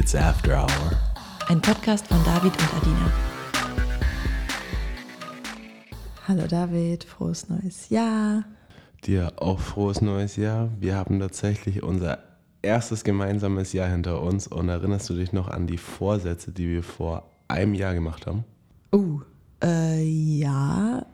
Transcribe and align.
It's 0.00 0.14
After 0.14 0.62
Hour. 0.62 0.92
Ein 1.50 1.60
Podcast 1.60 2.06
von 2.06 2.16
David 2.24 2.54
und 2.54 2.74
Adina. 2.74 3.12
Hallo 6.26 6.46
David, 6.46 7.04
frohes 7.04 7.50
neues 7.50 7.90
Jahr. 7.90 8.44
Dir 9.04 9.30
auch 9.36 9.60
frohes 9.60 10.00
neues 10.00 10.36
Jahr. 10.36 10.70
Wir 10.80 10.96
haben 10.96 11.20
tatsächlich 11.20 11.82
unser 11.82 12.18
erstes 12.62 13.04
gemeinsames 13.04 13.74
Jahr 13.74 13.90
hinter 13.90 14.22
uns 14.22 14.46
und 14.46 14.70
erinnerst 14.70 15.10
du 15.10 15.14
dich 15.16 15.34
noch 15.34 15.48
an 15.48 15.66
die 15.66 15.76
Vorsätze, 15.76 16.50
die 16.50 16.68
wir 16.70 16.82
vor 16.82 17.30
einem 17.48 17.74
Jahr 17.74 17.92
gemacht 17.92 18.26
haben? 18.26 18.44
Uh, 18.94 19.20
äh, 19.62 20.02
ja. 20.02 21.04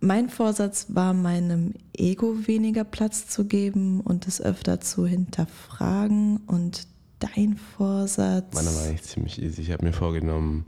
Mein 0.00 0.28
Vorsatz 0.28 0.88
war, 0.90 1.14
meinem 1.14 1.72
Ego 1.96 2.46
weniger 2.46 2.84
Platz 2.84 3.26
zu 3.26 3.46
geben 3.46 4.02
und 4.02 4.28
es 4.28 4.42
öfter 4.42 4.82
zu 4.82 5.06
hinterfragen. 5.06 6.42
Und 6.46 6.86
dein 7.18 7.56
Vorsatz? 7.56 8.54
Meiner 8.54 8.74
war 8.74 8.84
eigentlich 8.84 9.02
ziemlich 9.02 9.42
easy. 9.42 9.62
Ich 9.62 9.70
habe 9.70 9.84
mir 9.84 9.92
vorgenommen, 9.92 10.66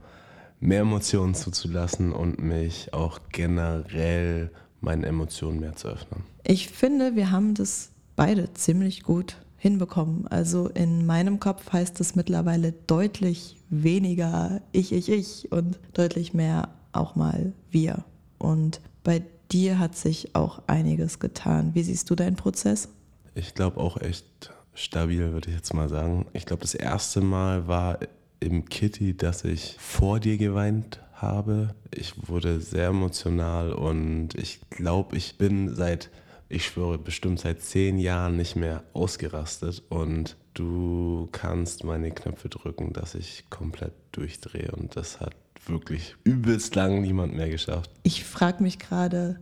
mehr 0.60 0.80
Emotionen 0.80 1.34
zuzulassen 1.34 2.12
und 2.12 2.41
mich 2.41 2.92
auch 2.92 3.20
generell 3.30 4.50
meinen 4.80 5.05
Emotionen 5.05 5.60
mehr 5.60 5.77
zu 5.77 5.88
öffnen. 5.88 6.24
Ich 6.44 6.68
finde, 6.68 7.16
wir 7.16 7.30
haben 7.30 7.55
das 7.55 7.91
beide 8.16 8.52
ziemlich 8.55 9.02
gut 9.02 9.36
hinbekommen. 9.56 10.27
Also 10.28 10.68
in 10.68 11.06
meinem 11.06 11.38
Kopf 11.38 11.72
heißt 11.72 12.00
es 12.00 12.16
mittlerweile 12.16 12.72
deutlich 12.72 13.56
weniger 13.69 14.62
ich, 14.72 14.92
ich, 14.92 15.10
ich 15.10 15.52
und 15.52 15.78
deutlich 15.92 16.32
mehr 16.34 16.69
auch 16.92 17.14
mal 17.14 17.52
wir. 17.70 18.05
Und 18.38 18.80
bei 19.05 19.22
dir 19.52 19.78
hat 19.78 19.96
sich 19.96 20.34
auch 20.34 20.62
einiges 20.66 21.19
getan. 21.19 21.74
Wie 21.74 21.82
siehst 21.82 22.08
du 22.10 22.14
deinen 22.14 22.36
Prozess? 22.36 22.88
Ich 23.34 23.55
glaube 23.55 23.78
auch 23.78 24.00
echt 24.00 24.50
stabil, 24.84 25.33
würde 25.33 25.50
ich 25.50 25.56
jetzt 25.56 25.75
mal 25.75 25.89
sagen. 25.89 26.27
Ich 26.33 26.47
glaube, 26.47 26.62
das 26.62 26.75
erste 26.75 27.20
Mal 27.20 27.69
war 27.69 27.98
im 28.41 28.64
Kitty, 28.64 29.17
dass 29.17 29.45
ich 29.45 29.77
vor 29.78 30.20
dir 30.20 30.39
geweint 30.39 31.00
habe. 31.12 31.75
Ich 31.95 32.28
wurde 32.28 32.61
sehr 32.61 32.89
emotional 32.89 33.72
und 33.72 34.34
ich 34.34 34.61
glaube, 34.70 35.17
ich 35.17 35.37
bin 35.37 35.75
seit, 35.75 36.11
ich 36.48 36.64
schwöre, 36.64 36.98
bestimmt 36.98 37.41
seit 37.41 37.61
zehn 37.62 37.98
Jahren 37.98 38.37
nicht 38.37 38.56
mehr 38.56 38.83
ausgerastet 38.95 39.83
und 39.91 40.37
du 40.55 41.28
kannst 41.33 41.84
meine 41.84 42.11
Knöpfe 42.11 42.48
drücken, 42.48 42.92
dass 42.92 43.15
ich 43.15 43.44
komplett 43.50 43.92
durchdrehe 44.12 44.72
und 44.72 44.97
das 44.97 45.20
hat 45.20 45.34
wirklich 45.67 46.17
übelst 46.25 46.75
lang 46.75 47.03
niemand 47.03 47.34
mehr 47.34 47.50
geschafft. 47.50 47.91
Ich 48.03 48.25
frage 48.25 48.62
mich 48.62 48.78
gerade, 48.78 49.39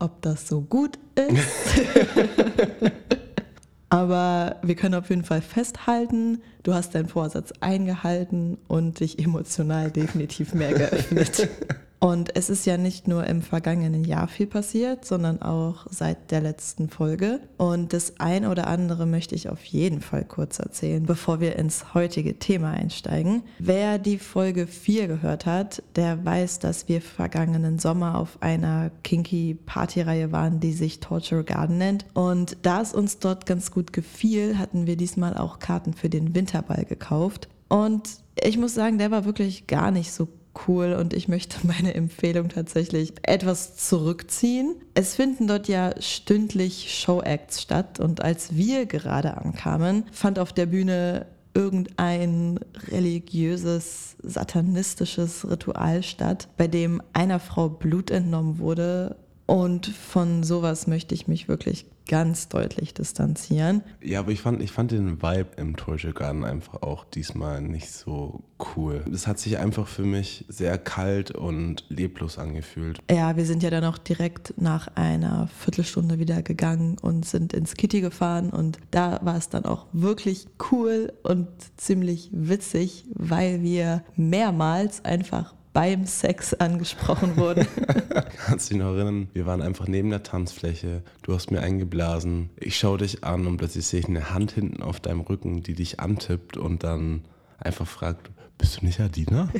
ob 0.00 0.20
das 0.22 0.48
so 0.48 0.60
gut 0.60 0.98
ist. 1.14 1.80
Aber 3.90 4.56
wir 4.62 4.74
können 4.74 4.94
auf 4.94 5.08
jeden 5.08 5.24
Fall 5.24 5.40
festhalten, 5.40 6.42
du 6.62 6.74
hast 6.74 6.94
deinen 6.94 7.08
Vorsatz 7.08 7.52
eingehalten 7.60 8.58
und 8.68 9.00
dich 9.00 9.18
emotional 9.18 9.90
definitiv 9.90 10.52
mehr 10.54 10.72
geöffnet. 10.74 11.48
Und 12.00 12.36
es 12.36 12.48
ist 12.48 12.64
ja 12.64 12.76
nicht 12.76 13.08
nur 13.08 13.26
im 13.26 13.42
vergangenen 13.42 14.04
Jahr 14.04 14.28
viel 14.28 14.46
passiert, 14.46 15.04
sondern 15.04 15.42
auch 15.42 15.86
seit 15.90 16.30
der 16.30 16.40
letzten 16.40 16.88
Folge. 16.88 17.40
Und 17.56 17.92
das 17.92 18.20
eine 18.20 18.50
oder 18.50 18.68
andere 18.68 19.06
möchte 19.06 19.34
ich 19.34 19.48
auf 19.48 19.64
jeden 19.64 20.00
Fall 20.00 20.24
kurz 20.24 20.58
erzählen, 20.58 21.04
bevor 21.04 21.40
wir 21.40 21.56
ins 21.56 21.94
heutige 21.94 22.38
Thema 22.38 22.70
einsteigen. 22.70 23.42
Wer 23.58 23.98
die 23.98 24.18
Folge 24.18 24.66
4 24.66 25.08
gehört 25.08 25.46
hat, 25.46 25.82
der 25.96 26.24
weiß, 26.24 26.60
dass 26.60 26.88
wir 26.88 27.00
vergangenen 27.00 27.78
Sommer 27.78 28.16
auf 28.16 28.38
einer 28.40 28.90
kinky 29.02 29.58
Partyreihe 29.66 30.30
waren, 30.30 30.60
die 30.60 30.72
sich 30.72 31.00
Torture 31.00 31.44
Garden 31.44 31.78
nennt. 31.78 32.06
Und 32.14 32.58
da 32.62 32.80
es 32.80 32.94
uns 32.94 33.18
dort 33.18 33.46
ganz 33.46 33.72
gut 33.72 33.92
gefiel, 33.92 34.56
hatten 34.58 34.86
wir 34.86 34.96
diesmal 34.96 35.36
auch 35.36 35.58
Karten 35.58 35.94
für 35.94 36.08
den 36.08 36.34
Winterball 36.34 36.84
gekauft. 36.84 37.48
Und 37.68 38.08
ich 38.42 38.56
muss 38.56 38.74
sagen, 38.74 38.98
der 38.98 39.10
war 39.10 39.24
wirklich 39.24 39.66
gar 39.66 39.90
nicht 39.90 40.12
so 40.12 40.28
cool 40.66 40.94
und 40.94 41.12
ich 41.12 41.28
möchte 41.28 41.58
meine 41.66 41.94
Empfehlung 41.94 42.48
tatsächlich 42.48 43.12
etwas 43.22 43.76
zurückziehen. 43.76 44.76
Es 44.94 45.14
finden 45.14 45.46
dort 45.46 45.68
ja 45.68 45.92
stündlich 46.00 46.94
Showacts 46.98 47.62
statt 47.62 48.00
und 48.00 48.22
als 48.22 48.56
wir 48.56 48.86
gerade 48.86 49.36
ankamen, 49.36 50.04
fand 50.12 50.38
auf 50.38 50.52
der 50.52 50.66
Bühne 50.66 51.26
irgendein 51.54 52.60
religiöses, 52.88 54.16
satanistisches 54.22 55.48
Ritual 55.50 56.02
statt, 56.02 56.48
bei 56.56 56.68
dem 56.68 57.02
einer 57.12 57.40
Frau 57.40 57.68
Blut 57.68 58.10
entnommen 58.10 58.58
wurde. 58.58 59.16
Und 59.46 59.86
von 59.86 60.44
sowas 60.44 60.86
möchte 60.86 61.14
ich 61.14 61.26
mich 61.26 61.48
wirklich 61.48 61.86
ganz 62.08 62.48
deutlich 62.48 62.94
distanzieren. 62.94 63.82
Ja, 64.02 64.20
aber 64.20 64.32
ich 64.32 64.40
fand, 64.40 64.60
ich 64.62 64.72
fand 64.72 64.90
den 64.90 65.22
Vibe 65.22 65.50
im 65.56 65.76
Torture 65.76 66.12
Garden 66.12 66.44
einfach 66.44 66.82
auch 66.82 67.04
diesmal 67.04 67.60
nicht 67.60 67.92
so 67.92 68.42
cool. 68.76 69.04
Es 69.12 69.26
hat 69.26 69.38
sich 69.38 69.58
einfach 69.58 69.86
für 69.86 70.02
mich 70.02 70.44
sehr 70.48 70.78
kalt 70.78 71.30
und 71.30 71.84
leblos 71.88 72.38
angefühlt. 72.38 72.98
Ja, 73.10 73.36
wir 73.36 73.44
sind 73.44 73.62
ja 73.62 73.70
dann 73.70 73.84
auch 73.84 73.98
direkt 73.98 74.54
nach 74.56 74.88
einer 74.96 75.48
Viertelstunde 75.58 76.18
wieder 76.18 76.42
gegangen 76.42 76.96
und 77.00 77.24
sind 77.24 77.52
ins 77.52 77.74
Kitty 77.74 78.00
gefahren 78.00 78.50
und 78.50 78.78
da 78.90 79.20
war 79.22 79.36
es 79.36 79.48
dann 79.48 79.64
auch 79.64 79.86
wirklich 79.92 80.48
cool 80.72 81.12
und 81.22 81.48
ziemlich 81.76 82.30
witzig, 82.32 83.04
weil 83.14 83.62
wir 83.62 84.02
mehrmals 84.16 85.04
einfach 85.04 85.54
beim 85.78 86.06
Sex 86.06 86.54
angesprochen 86.54 87.36
wurden. 87.36 87.64
Kannst 88.46 88.68
du 88.68 88.74
dich 88.74 88.82
noch 88.82 88.96
erinnern? 88.96 89.28
Wir 89.32 89.46
waren 89.46 89.62
einfach 89.62 89.86
neben 89.86 90.10
der 90.10 90.24
Tanzfläche. 90.24 91.04
Du 91.22 91.32
hast 91.32 91.52
mir 91.52 91.60
eingeblasen. 91.60 92.50
Ich 92.56 92.76
schaue 92.76 92.98
dich 92.98 93.22
an 93.22 93.46
und 93.46 93.58
plötzlich 93.58 93.86
sehe 93.86 94.00
ich 94.00 94.08
eine 94.08 94.34
Hand 94.34 94.50
hinten 94.50 94.82
auf 94.82 94.98
deinem 94.98 95.20
Rücken, 95.20 95.62
die 95.62 95.74
dich 95.74 96.00
antippt 96.00 96.56
und 96.56 96.82
dann 96.82 97.22
einfach 97.60 97.86
fragt, 97.86 98.28
bist 98.58 98.80
du 98.80 98.86
nicht 98.86 98.98
Adina? 98.98 99.50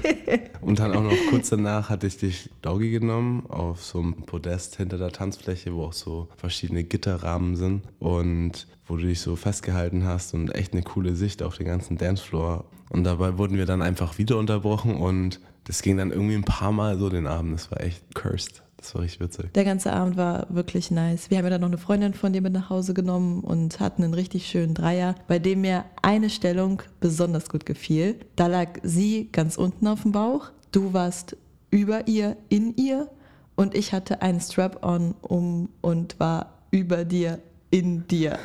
und 0.62 0.78
dann 0.78 0.94
auch 0.94 1.02
noch 1.02 1.12
kurz 1.28 1.50
danach 1.50 1.90
hatte 1.90 2.06
ich 2.06 2.16
dich 2.16 2.48
Doggy 2.62 2.88
genommen 2.88 3.44
auf 3.50 3.84
so 3.84 3.98
einem 3.98 4.14
Podest 4.22 4.76
hinter 4.76 4.96
der 4.96 5.10
Tanzfläche, 5.10 5.74
wo 5.74 5.84
auch 5.84 5.92
so 5.92 6.28
verschiedene 6.38 6.82
Gitterrahmen 6.82 7.56
sind 7.56 7.82
und 7.98 8.66
wo 8.86 8.96
du 8.96 9.02
dich 9.02 9.20
so 9.20 9.36
festgehalten 9.36 10.04
hast 10.04 10.32
und 10.32 10.48
echt 10.54 10.72
eine 10.72 10.82
coole 10.82 11.14
Sicht 11.14 11.42
auf 11.42 11.58
den 11.58 11.66
ganzen 11.66 11.98
Dancefloor. 11.98 12.64
Und 12.88 13.04
dabei 13.04 13.36
wurden 13.36 13.58
wir 13.58 13.66
dann 13.66 13.82
einfach 13.82 14.16
wieder 14.16 14.38
unterbrochen 14.38 14.96
und 14.96 15.40
das 15.68 15.82
ging 15.82 15.98
dann 15.98 16.10
irgendwie 16.10 16.34
ein 16.34 16.44
paar 16.44 16.72
Mal 16.72 16.98
so 16.98 17.10
den 17.10 17.26
Abend. 17.26 17.54
Das 17.54 17.70
war 17.70 17.80
echt 17.82 18.14
cursed. 18.14 18.62
Das 18.78 18.94
war 18.94 19.02
richtig 19.02 19.20
witzig. 19.20 19.52
Der 19.52 19.64
ganze 19.64 19.92
Abend 19.92 20.16
war 20.16 20.46
wirklich 20.48 20.90
nice. 20.90 21.30
Wir 21.30 21.38
haben 21.38 21.44
ja 21.44 21.50
dann 21.50 21.60
noch 21.60 21.68
eine 21.68 21.78
Freundin 21.78 22.14
von 22.14 22.32
dir 22.32 22.40
mit 22.40 22.52
nach 22.52 22.70
Hause 22.70 22.94
genommen 22.94 23.40
und 23.40 23.80
hatten 23.80 24.02
einen 24.02 24.14
richtig 24.14 24.46
schönen 24.46 24.72
Dreier, 24.72 25.14
bei 25.26 25.38
dem 25.38 25.60
mir 25.60 25.84
eine 26.00 26.30
Stellung 26.30 26.82
besonders 27.00 27.48
gut 27.50 27.66
gefiel. 27.66 28.16
Da 28.36 28.46
lag 28.46 28.78
sie 28.82 29.28
ganz 29.30 29.58
unten 29.58 29.86
auf 29.88 30.02
dem 30.02 30.12
Bauch, 30.12 30.52
du 30.72 30.92
warst 30.92 31.36
über 31.70 32.06
ihr, 32.06 32.36
in 32.48 32.74
ihr 32.76 33.08
und 33.56 33.74
ich 33.74 33.92
hatte 33.92 34.22
einen 34.22 34.40
Strap-on 34.40 35.16
um 35.20 35.68
und 35.80 36.18
war 36.20 36.54
über 36.70 37.04
dir, 37.04 37.40
in 37.70 38.06
dir. 38.06 38.38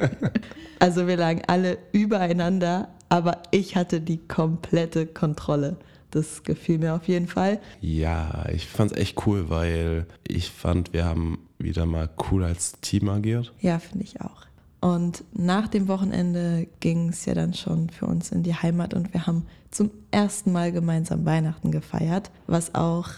also 0.78 1.06
wir 1.08 1.16
lagen 1.16 1.42
alle 1.48 1.78
übereinander, 1.92 2.88
aber 3.08 3.42
ich 3.50 3.74
hatte 3.76 4.00
die 4.00 4.18
komplette 4.18 5.06
Kontrolle. 5.06 5.76
Das 6.10 6.42
gefiel 6.42 6.78
mir 6.78 6.94
auf 6.94 7.06
jeden 7.06 7.28
Fall. 7.28 7.60
Ja, 7.80 8.46
ich 8.52 8.66
fand 8.66 8.92
es 8.92 8.98
echt 8.98 9.26
cool, 9.26 9.50
weil 9.50 10.06
ich 10.26 10.50
fand, 10.50 10.92
wir 10.92 11.04
haben 11.04 11.38
wieder 11.58 11.86
mal 11.86 12.08
cool 12.30 12.44
als 12.44 12.80
Team 12.80 13.08
agiert. 13.08 13.52
Ja, 13.60 13.78
finde 13.78 14.04
ich 14.04 14.20
auch. 14.20 14.46
Und 14.80 15.24
nach 15.32 15.68
dem 15.68 15.88
Wochenende 15.88 16.68
ging 16.80 17.08
es 17.08 17.24
ja 17.24 17.34
dann 17.34 17.52
schon 17.52 17.90
für 17.90 18.06
uns 18.06 18.30
in 18.30 18.42
die 18.42 18.54
Heimat 18.54 18.94
und 18.94 19.12
wir 19.12 19.26
haben 19.26 19.44
zum 19.70 19.90
ersten 20.10 20.52
Mal 20.52 20.72
gemeinsam 20.72 21.24
Weihnachten 21.26 21.72
gefeiert, 21.72 22.30
was 22.46 22.74
auch 22.74 23.08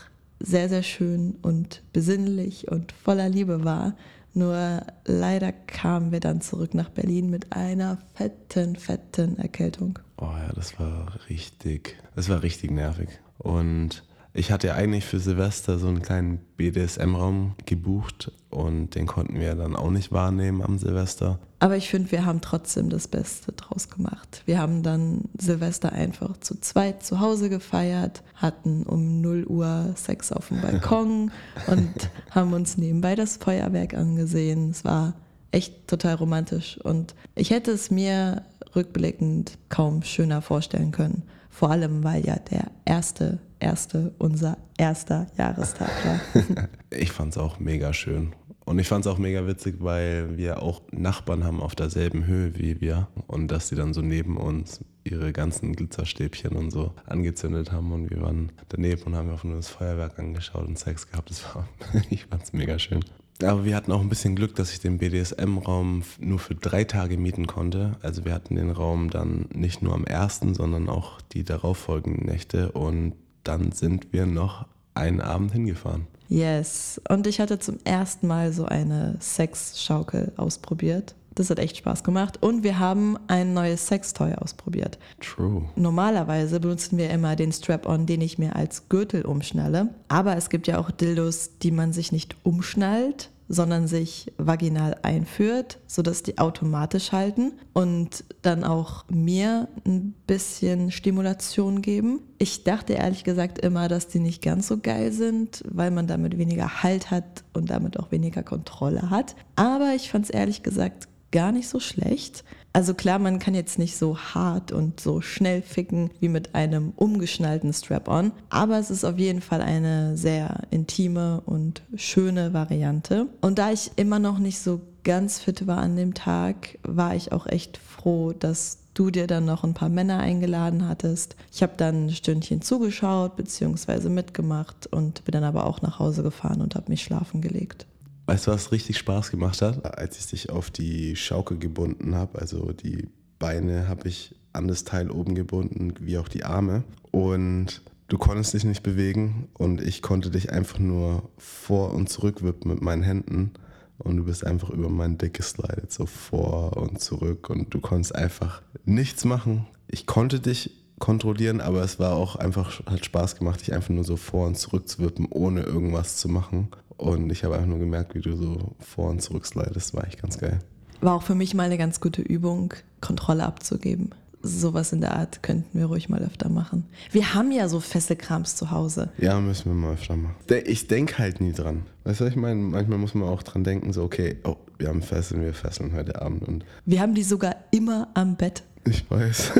sehr, 0.40 0.70
sehr 0.70 0.82
schön 0.82 1.36
und 1.42 1.82
besinnlich 1.92 2.68
und 2.70 2.92
voller 2.92 3.28
Liebe 3.28 3.62
war. 3.62 3.94
Nur 4.32 4.82
leider 5.04 5.52
kamen 5.52 6.12
wir 6.12 6.20
dann 6.20 6.40
zurück 6.40 6.74
nach 6.74 6.88
Berlin 6.88 7.30
mit 7.30 7.52
einer 7.52 7.98
fetten, 8.14 8.76
fetten 8.76 9.38
Erkältung. 9.38 9.98
Oh 10.18 10.26
ja, 10.26 10.52
das 10.54 10.78
war 10.78 11.12
richtig, 11.28 11.96
das 12.14 12.28
war 12.28 12.42
richtig 12.42 12.70
nervig. 12.70 13.08
Und 13.38 14.04
ich 14.32 14.52
hatte 14.52 14.68
ja 14.68 14.74
eigentlich 14.74 15.04
für 15.04 15.18
Silvester 15.18 15.78
so 15.78 15.88
einen 15.88 16.02
kleinen 16.02 16.38
BDSM-Raum 16.56 17.54
gebucht 17.66 18.30
und 18.48 18.94
den 18.94 19.06
konnten 19.06 19.40
wir 19.40 19.54
dann 19.54 19.74
auch 19.74 19.90
nicht 19.90 20.12
wahrnehmen 20.12 20.62
am 20.62 20.78
Silvester. 20.78 21.38
Aber 21.58 21.76
ich 21.76 21.90
finde, 21.90 22.10
wir 22.12 22.24
haben 22.24 22.40
trotzdem 22.40 22.88
das 22.88 23.08
Beste 23.08 23.52
draus 23.52 23.90
gemacht. 23.90 24.42
Wir 24.46 24.58
haben 24.58 24.82
dann 24.82 25.24
Silvester 25.36 25.92
einfach 25.92 26.38
zu 26.38 26.58
zweit 26.60 27.02
zu 27.02 27.20
Hause 27.20 27.50
gefeiert, 27.50 28.22
hatten 28.34 28.84
um 28.84 29.20
0 29.20 29.44
Uhr 29.46 29.92
Sex 29.96 30.32
auf 30.32 30.48
dem 30.48 30.60
Balkon 30.60 31.30
und 31.66 32.10
haben 32.30 32.52
uns 32.52 32.78
nebenbei 32.78 33.14
das 33.14 33.36
Feuerwerk 33.36 33.94
angesehen. 33.94 34.70
Es 34.70 34.84
war 34.84 35.14
echt 35.50 35.88
total 35.88 36.14
romantisch 36.14 36.78
und 36.78 37.14
ich 37.34 37.50
hätte 37.50 37.72
es 37.72 37.90
mir 37.90 38.42
rückblickend 38.74 39.58
kaum 39.68 40.02
schöner 40.02 40.42
vorstellen 40.42 40.92
können. 40.92 41.24
Vor 41.50 41.70
allem, 41.70 42.04
weil 42.04 42.24
ja 42.24 42.36
der 42.36 42.70
erste, 42.84 43.38
erste, 43.60 44.12
unser 44.18 44.56
erster 44.76 45.26
Jahrestag 45.36 45.90
war. 46.04 46.68
ich 46.90 47.12
fand 47.12 47.32
es 47.32 47.38
auch 47.38 47.58
mega 47.60 47.92
schön. 47.92 48.34
Und 48.64 48.78
ich 48.78 48.88
fand 48.88 49.04
es 49.04 49.10
auch 49.10 49.18
mega 49.18 49.46
witzig, 49.46 49.76
weil 49.80 50.36
wir 50.36 50.62
auch 50.62 50.82
Nachbarn 50.92 51.44
haben 51.44 51.60
auf 51.60 51.74
derselben 51.74 52.26
Höhe 52.26 52.56
wie 52.56 52.80
wir 52.80 53.08
und 53.26 53.48
dass 53.48 53.68
sie 53.68 53.74
dann 53.74 53.94
so 53.94 54.00
neben 54.00 54.36
uns 54.36 54.84
ihre 55.02 55.32
ganzen 55.32 55.74
Glitzerstäbchen 55.74 56.52
und 56.52 56.70
so 56.70 56.92
angezündet 57.06 57.72
haben 57.72 57.90
und 57.90 58.10
wir 58.10 58.22
waren 58.22 58.52
daneben 58.68 59.02
und 59.02 59.16
haben 59.16 59.30
einfach 59.30 59.44
nur 59.44 59.56
das 59.56 59.68
Feuerwerk 59.68 60.18
angeschaut 60.18 60.68
und 60.68 60.78
Sex 60.78 61.10
gehabt. 61.10 61.30
Das 61.30 61.44
war, 61.54 61.68
ich 62.10 62.26
fand 62.26 62.44
es 62.44 62.52
mega 62.52 62.78
schön. 62.78 63.04
Aber 63.42 63.64
wir 63.64 63.74
hatten 63.74 63.90
auch 63.90 64.02
ein 64.02 64.08
bisschen 64.10 64.36
Glück, 64.36 64.54
dass 64.54 64.72
ich 64.72 64.80
den 64.80 64.98
BDSM-Raum 64.98 66.02
nur 66.20 66.38
für 66.38 66.54
drei 66.54 66.84
Tage 66.84 67.16
mieten 67.16 67.46
konnte. 67.46 67.96
Also 68.02 68.24
wir 68.24 68.34
hatten 68.34 68.56
den 68.56 68.70
Raum 68.70 69.08
dann 69.08 69.46
nicht 69.52 69.82
nur 69.82 69.94
am 69.94 70.04
ersten, 70.04 70.54
sondern 70.54 70.88
auch 70.88 71.20
die 71.22 71.42
darauffolgenden 71.42 72.26
Nächte 72.26 72.72
und 72.72 73.14
dann 73.44 73.72
sind 73.72 74.12
wir 74.12 74.26
noch 74.26 74.66
einen 74.94 75.20
Abend 75.20 75.52
hingefahren. 75.52 76.06
Yes. 76.28 77.00
Und 77.08 77.26
ich 77.26 77.40
hatte 77.40 77.58
zum 77.58 77.78
ersten 77.84 78.26
Mal 78.26 78.52
so 78.52 78.64
eine 78.64 79.16
Sexschaukel 79.20 80.32
ausprobiert. 80.36 81.14
Das 81.34 81.50
hat 81.50 81.58
echt 81.58 81.76
Spaß 81.76 82.04
gemacht. 82.04 82.42
Und 82.42 82.62
wir 82.62 82.78
haben 82.78 83.16
ein 83.26 83.54
neues 83.54 83.86
Sextoy 83.86 84.34
ausprobiert. 84.34 84.98
True. 85.20 85.64
Normalerweise 85.76 86.60
benutzen 86.60 86.98
wir 86.98 87.10
immer 87.10 87.34
den 87.34 87.52
Strap-on, 87.52 88.06
den 88.06 88.20
ich 88.20 88.38
mir 88.38 88.56
als 88.56 88.88
Gürtel 88.88 89.24
umschnalle. 89.24 89.88
Aber 90.08 90.36
es 90.36 90.50
gibt 90.50 90.66
ja 90.66 90.78
auch 90.78 90.90
Dildos, 90.90 91.58
die 91.62 91.70
man 91.70 91.92
sich 91.92 92.12
nicht 92.12 92.36
umschnallt, 92.42 93.30
sondern 93.52 93.88
sich 93.88 94.32
vaginal 94.38 94.96
einführt, 95.02 95.80
sodass 95.88 96.22
die 96.22 96.38
automatisch 96.38 97.10
halten 97.10 97.52
und 97.72 98.22
dann 98.42 98.62
auch 98.62 99.04
mir 99.10 99.66
ein 99.84 100.14
bisschen 100.28 100.92
Stimulation 100.92 101.82
geben. 101.82 102.20
Ich 102.38 102.62
dachte 102.62 102.92
ehrlich 102.92 103.24
gesagt 103.24 103.58
immer, 103.58 103.88
dass 103.88 104.06
die 104.06 104.20
nicht 104.20 104.40
ganz 104.40 104.68
so 104.68 104.78
geil 104.78 105.10
sind, 105.10 105.64
weil 105.68 105.90
man 105.90 106.06
damit 106.06 106.38
weniger 106.38 106.84
Halt 106.84 107.10
hat 107.10 107.42
und 107.52 107.70
damit 107.70 107.98
auch 107.98 108.12
weniger 108.12 108.44
Kontrolle 108.44 109.10
hat. 109.10 109.34
Aber 109.56 109.94
ich 109.96 110.10
fand 110.10 110.26
es 110.26 110.30
ehrlich 110.30 110.62
gesagt 110.62 111.08
gar 111.32 111.50
nicht 111.50 111.68
so 111.68 111.80
schlecht. 111.80 112.44
Also 112.72 112.94
klar, 112.94 113.18
man 113.18 113.40
kann 113.40 113.54
jetzt 113.54 113.78
nicht 113.78 113.96
so 113.96 114.16
hart 114.16 114.70
und 114.70 115.00
so 115.00 115.20
schnell 115.20 115.60
ficken 115.60 116.10
wie 116.20 116.28
mit 116.28 116.54
einem 116.54 116.92
umgeschnallten 116.94 117.72
Strap-on, 117.72 118.30
aber 118.48 118.78
es 118.78 118.90
ist 118.90 119.04
auf 119.04 119.18
jeden 119.18 119.40
Fall 119.40 119.60
eine 119.60 120.16
sehr 120.16 120.62
intime 120.70 121.42
und 121.46 121.82
schöne 121.96 122.52
Variante. 122.52 123.26
Und 123.40 123.58
da 123.58 123.72
ich 123.72 123.90
immer 123.96 124.20
noch 124.20 124.38
nicht 124.38 124.60
so 124.60 124.80
ganz 125.02 125.40
fit 125.40 125.66
war 125.66 125.78
an 125.78 125.96
dem 125.96 126.14
Tag, 126.14 126.78
war 126.82 127.16
ich 127.16 127.32
auch 127.32 127.46
echt 127.46 127.76
froh, 127.76 128.32
dass 128.32 128.78
du 128.94 129.10
dir 129.10 129.26
dann 129.26 129.46
noch 129.46 129.64
ein 129.64 129.74
paar 129.74 129.88
Männer 129.88 130.18
eingeladen 130.18 130.86
hattest. 130.86 131.36
Ich 131.52 131.62
habe 131.62 131.72
dann 131.76 132.06
ein 132.06 132.10
Stündchen 132.10 132.62
zugeschaut 132.62 133.36
bzw. 133.36 134.08
mitgemacht 134.08 134.86
und 134.88 135.24
bin 135.24 135.32
dann 135.32 135.44
aber 135.44 135.66
auch 135.66 135.82
nach 135.82 135.98
Hause 135.98 136.22
gefahren 136.22 136.60
und 136.60 136.74
habe 136.74 136.90
mich 136.90 137.02
schlafen 137.02 137.40
gelegt. 137.40 137.86
Weißt 138.30 138.46
du, 138.46 138.52
was 138.52 138.70
richtig 138.70 138.96
Spaß 138.96 139.32
gemacht 139.32 139.60
hat? 139.60 139.98
Als 139.98 140.16
ich 140.20 140.26
dich 140.28 140.50
auf 140.50 140.70
die 140.70 141.16
Schaukel 141.16 141.58
gebunden 141.58 142.14
habe, 142.14 142.38
also 142.38 142.70
die 142.70 143.08
Beine 143.40 143.88
habe 143.88 144.06
ich 144.06 144.36
an 144.52 144.68
das 144.68 144.84
Teil 144.84 145.10
oben 145.10 145.34
gebunden, 145.34 145.94
wie 145.98 146.16
auch 146.16 146.28
die 146.28 146.44
Arme. 146.44 146.84
Und 147.10 147.82
du 148.06 148.18
konntest 148.18 148.54
dich 148.54 148.62
nicht 148.62 148.84
bewegen 148.84 149.48
und 149.54 149.80
ich 149.80 150.00
konnte 150.00 150.30
dich 150.30 150.52
einfach 150.52 150.78
nur 150.78 151.28
vor 151.38 151.92
und 151.92 152.08
zurück 152.08 152.44
wippen 152.44 152.70
mit 152.70 152.80
meinen 152.82 153.02
Händen. 153.02 153.50
Und 153.98 154.18
du 154.18 154.22
bist 154.22 154.46
einfach 154.46 154.70
über 154.70 154.88
meinen 154.88 155.18
Dick 155.18 155.34
geslidet, 155.34 155.90
so 155.90 156.06
vor 156.06 156.76
und 156.76 157.00
zurück. 157.00 157.50
Und 157.50 157.74
du 157.74 157.80
konntest 157.80 158.14
einfach 158.14 158.62
nichts 158.84 159.24
machen. 159.24 159.66
Ich 159.88 160.06
konnte 160.06 160.38
dich 160.38 160.70
kontrollieren, 161.00 161.60
aber 161.60 161.82
es 161.82 161.98
war 161.98 162.12
auch 162.12 162.36
einfach, 162.36 162.86
hat 162.86 163.04
Spaß 163.04 163.34
gemacht, 163.34 163.60
dich 163.62 163.72
einfach 163.72 163.90
nur 163.90 164.04
so 164.04 164.14
vor 164.14 164.46
und 164.46 164.56
zurück 164.56 164.88
zu 164.88 165.00
wippen, 165.00 165.26
ohne 165.30 165.62
irgendwas 165.62 166.18
zu 166.18 166.28
machen. 166.28 166.68
Und 167.00 167.30
ich 167.32 167.44
habe 167.44 167.54
einfach 167.54 167.66
nur 167.66 167.78
gemerkt, 167.78 168.14
wie 168.14 168.20
du 168.20 168.36
so 168.36 168.74
vor 168.78 169.08
und 169.08 169.22
zurück 169.22 169.46
slidest. 169.46 169.94
War 169.94 170.06
echt 170.06 170.20
ganz 170.20 170.38
geil. 170.38 170.58
War 171.00 171.14
auch 171.14 171.22
für 171.22 171.34
mich 171.34 171.54
mal 171.54 171.64
eine 171.64 171.78
ganz 171.78 172.00
gute 172.00 172.20
Übung, 172.20 172.74
Kontrolle 173.00 173.44
abzugeben. 173.44 174.10
Sowas 174.42 174.92
in 174.92 175.00
der 175.00 175.16
Art 175.16 175.42
könnten 175.42 175.78
wir 175.78 175.86
ruhig 175.86 176.10
mal 176.10 176.22
öfter 176.22 176.50
machen. 176.50 176.84
Wir 177.10 177.34
haben 177.34 177.52
ja 177.52 177.68
so 177.68 177.80
feste 177.80 178.16
Krams 178.16 178.54
zu 178.56 178.70
Hause. 178.70 179.10
Ja, 179.18 179.40
müssen 179.40 179.70
wir 179.70 179.74
mal 179.74 179.94
öfter 179.94 180.16
machen. 180.16 180.34
Ich 180.66 180.88
denke 180.88 181.18
halt 181.18 181.40
nie 181.40 181.52
dran. 181.52 181.84
Weißt 182.04 182.20
du, 182.20 182.24
was 182.24 182.32
ich 182.32 182.36
meine? 182.36 182.60
Manchmal 182.60 182.98
muss 182.98 183.14
man 183.14 183.28
auch 183.28 183.42
dran 183.42 183.64
denken, 183.64 183.92
so, 183.92 184.02
okay, 184.02 184.36
oh, 184.44 184.56
wir 184.78 184.88
haben 184.88 185.02
Fesseln, 185.02 185.42
wir 185.42 185.54
fesseln 185.54 185.94
heute 185.94 186.20
Abend. 186.20 186.46
Und 186.46 186.64
wir 186.84 187.00
haben 187.00 187.14
die 187.14 187.22
sogar 187.22 187.56
immer 187.70 188.08
am 188.14 188.36
Bett. 188.36 188.62
Ich 188.84 189.10
weiß. 189.10 189.52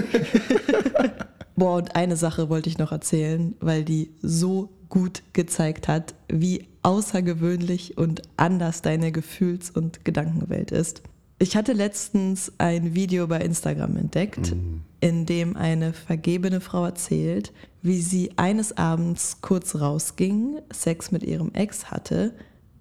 Boah, 1.57 1.77
und 1.77 1.95
eine 1.97 2.17
Sache 2.17 2.49
wollte 2.49 2.69
ich 2.69 2.79
noch 2.79 2.93
erzählen, 2.93 3.55
weil 3.61 3.85
die 3.85 4.13
so 4.23 4.71
gut 4.89 5.23
gezeigt 5.35 5.89
hat, 5.89 6.15
wie 6.29 6.70
außergewöhnlich 6.83 7.99
und 7.99 8.23
anders 8.37 8.83
deine 8.83 9.13
Gefühls- 9.13 9.71
und 9.71 10.05
Gedankenwelt 10.05 10.71
ist. 10.71 11.03
Ich 11.39 11.57
hatte 11.57 11.73
letztens 11.73 12.53
ein 12.59 12.95
Video 12.95 13.27
bei 13.27 13.41
Instagram 13.41 13.97
entdeckt, 13.97 14.55
mhm. 14.55 14.83
in 15.01 15.25
dem 15.25 15.57
eine 15.57 15.95
vergebene 15.95 16.61
Frau 16.61 16.85
erzählt, 16.85 17.53
wie 17.81 18.03
sie 18.03 18.33
eines 18.37 18.77
Abends 18.77 19.39
kurz 19.41 19.75
rausging, 19.75 20.59
Sex 20.71 21.13
mit 21.13 21.23
ihrem 21.23 21.53
Ex 21.55 21.91
hatte, 21.91 22.35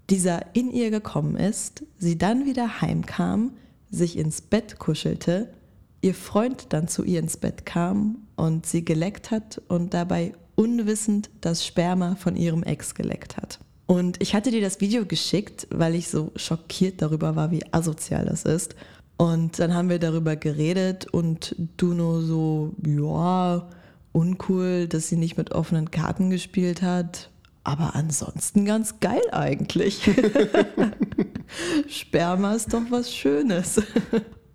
dieser 0.10 0.56
in 0.56 0.72
ihr 0.72 0.92
gekommen 0.92 1.38
ist, 1.38 1.84
sie 2.00 2.18
dann 2.18 2.46
wieder 2.46 2.82
heimkam, 2.82 3.52
sich 3.92 4.18
ins 4.18 4.42
Bett 4.42 4.78
kuschelte, 4.78 5.54
ihr 6.02 6.14
Freund 6.14 6.68
dann 6.70 6.88
zu 6.88 7.04
ihr 7.04 7.20
ins 7.20 7.38
Bett 7.38 7.66
kam 7.66 8.28
und 8.36 8.66
sie 8.66 8.84
geleckt 8.84 9.32
hat 9.32 9.62
und 9.68 9.94
dabei 9.94 10.34
unwissend 10.56 11.30
das 11.40 11.66
Sperma 11.66 12.16
von 12.16 12.36
ihrem 12.36 12.64
Ex 12.64 12.94
geleckt 12.94 13.38
hat. 13.38 13.60
Und 13.90 14.22
ich 14.22 14.36
hatte 14.36 14.52
dir 14.52 14.62
das 14.62 14.82
Video 14.82 15.04
geschickt, 15.04 15.66
weil 15.72 15.96
ich 15.96 16.10
so 16.10 16.32
schockiert 16.36 17.02
darüber 17.02 17.36
war, 17.36 17.50
wie 17.50 17.66
asozial 17.72 18.24
das 18.24 18.44
ist. 18.44 18.76
Und 19.18 19.58
dann 19.58 19.74
haben 19.74 19.90
wir 19.90 19.98
darüber 19.98 20.36
geredet 20.36 21.08
und 21.08 21.56
du 21.76 21.96
nur 21.96 22.22
so, 22.22 22.76
ja, 22.86 23.68
uncool, 24.12 24.88
dass 24.88 25.08
sie 25.08 25.16
nicht 25.16 25.38
mit 25.38 25.54
offenen 25.54 25.90
Karten 25.90 26.30
gespielt 26.30 26.84
hat. 26.84 27.32
Aber 27.64 27.96
ansonsten 27.96 28.64
ganz 28.64 29.00
geil 29.00 29.24
eigentlich. 29.32 30.08
Sperma 31.90 32.54
ist 32.54 32.72
doch 32.72 32.84
was 32.92 33.12
Schönes. 33.12 33.82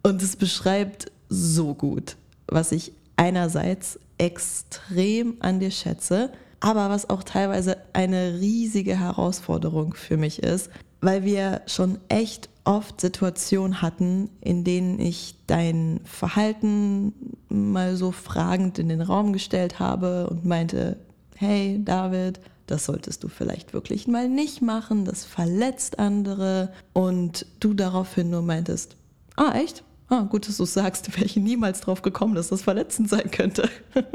Und 0.05 0.23
es 0.23 0.37
beschreibt 0.37 1.11
so 1.29 1.75
gut, 1.75 2.15
was 2.47 2.71
ich 2.71 2.93
einerseits 3.17 3.99
extrem 4.17 5.39
an 5.41 5.59
dir 5.59 5.73
schätze 5.73 6.31
aber 6.65 6.89
was 6.89 7.11
auch 7.11 7.23
teilweise 7.23 7.77
eine 7.93 8.41
riesige 8.41 8.99
Herausforderung 8.99 9.93
für 9.93 10.17
mich 10.17 10.43
ist, 10.43 10.71
weil 11.03 11.23
wir 11.23 11.61
schon 11.67 11.99
echt 12.09 12.49
oft 12.65 13.03
Situationen 13.03 13.83
hatten, 13.83 14.31
in 14.41 14.65
denen 14.65 14.99
ich 14.99 15.35
dein 15.47 16.01
Verhalten 16.05 17.13
mal 17.51 17.97
so 17.97 18.13
fragend 18.13 18.79
in 18.79 18.89
den 18.89 19.03
Raum 19.03 19.35
gestellt 19.35 19.79
habe 19.79 20.27
und 20.31 20.47
meinte, 20.47 20.97
hey 21.37 21.83
David, 21.85 22.41
das 22.67 22.87
solltest 22.87 23.23
du 23.23 23.29
vielleicht 23.29 23.75
wirklich 23.75 24.09
mal 24.09 24.27
nicht 24.31 24.63
machen, 24.63 25.05
das 25.05 25.27
verletzt 25.27 25.99
andere 25.99 26.73
und 26.95 27.45
du 27.61 27.75
daraufhin 27.75 28.31
nur 28.31 28.41
meintest, 28.41 28.97
ah 29.37 29.53
echt? 29.53 29.85
Ah, 30.09 30.23
gut, 30.23 30.49
dass 30.49 30.57
du 30.57 30.65
sagst, 30.65 31.15
wäre 31.15 31.27
ich 31.27 31.37
niemals 31.37 31.83
drauf 31.83 32.01
gekommen, 32.01 32.35
dass 32.35 32.49
das 32.49 32.63
verletzend 32.63 33.11
sein 33.11 33.31
könnte. 33.31 33.69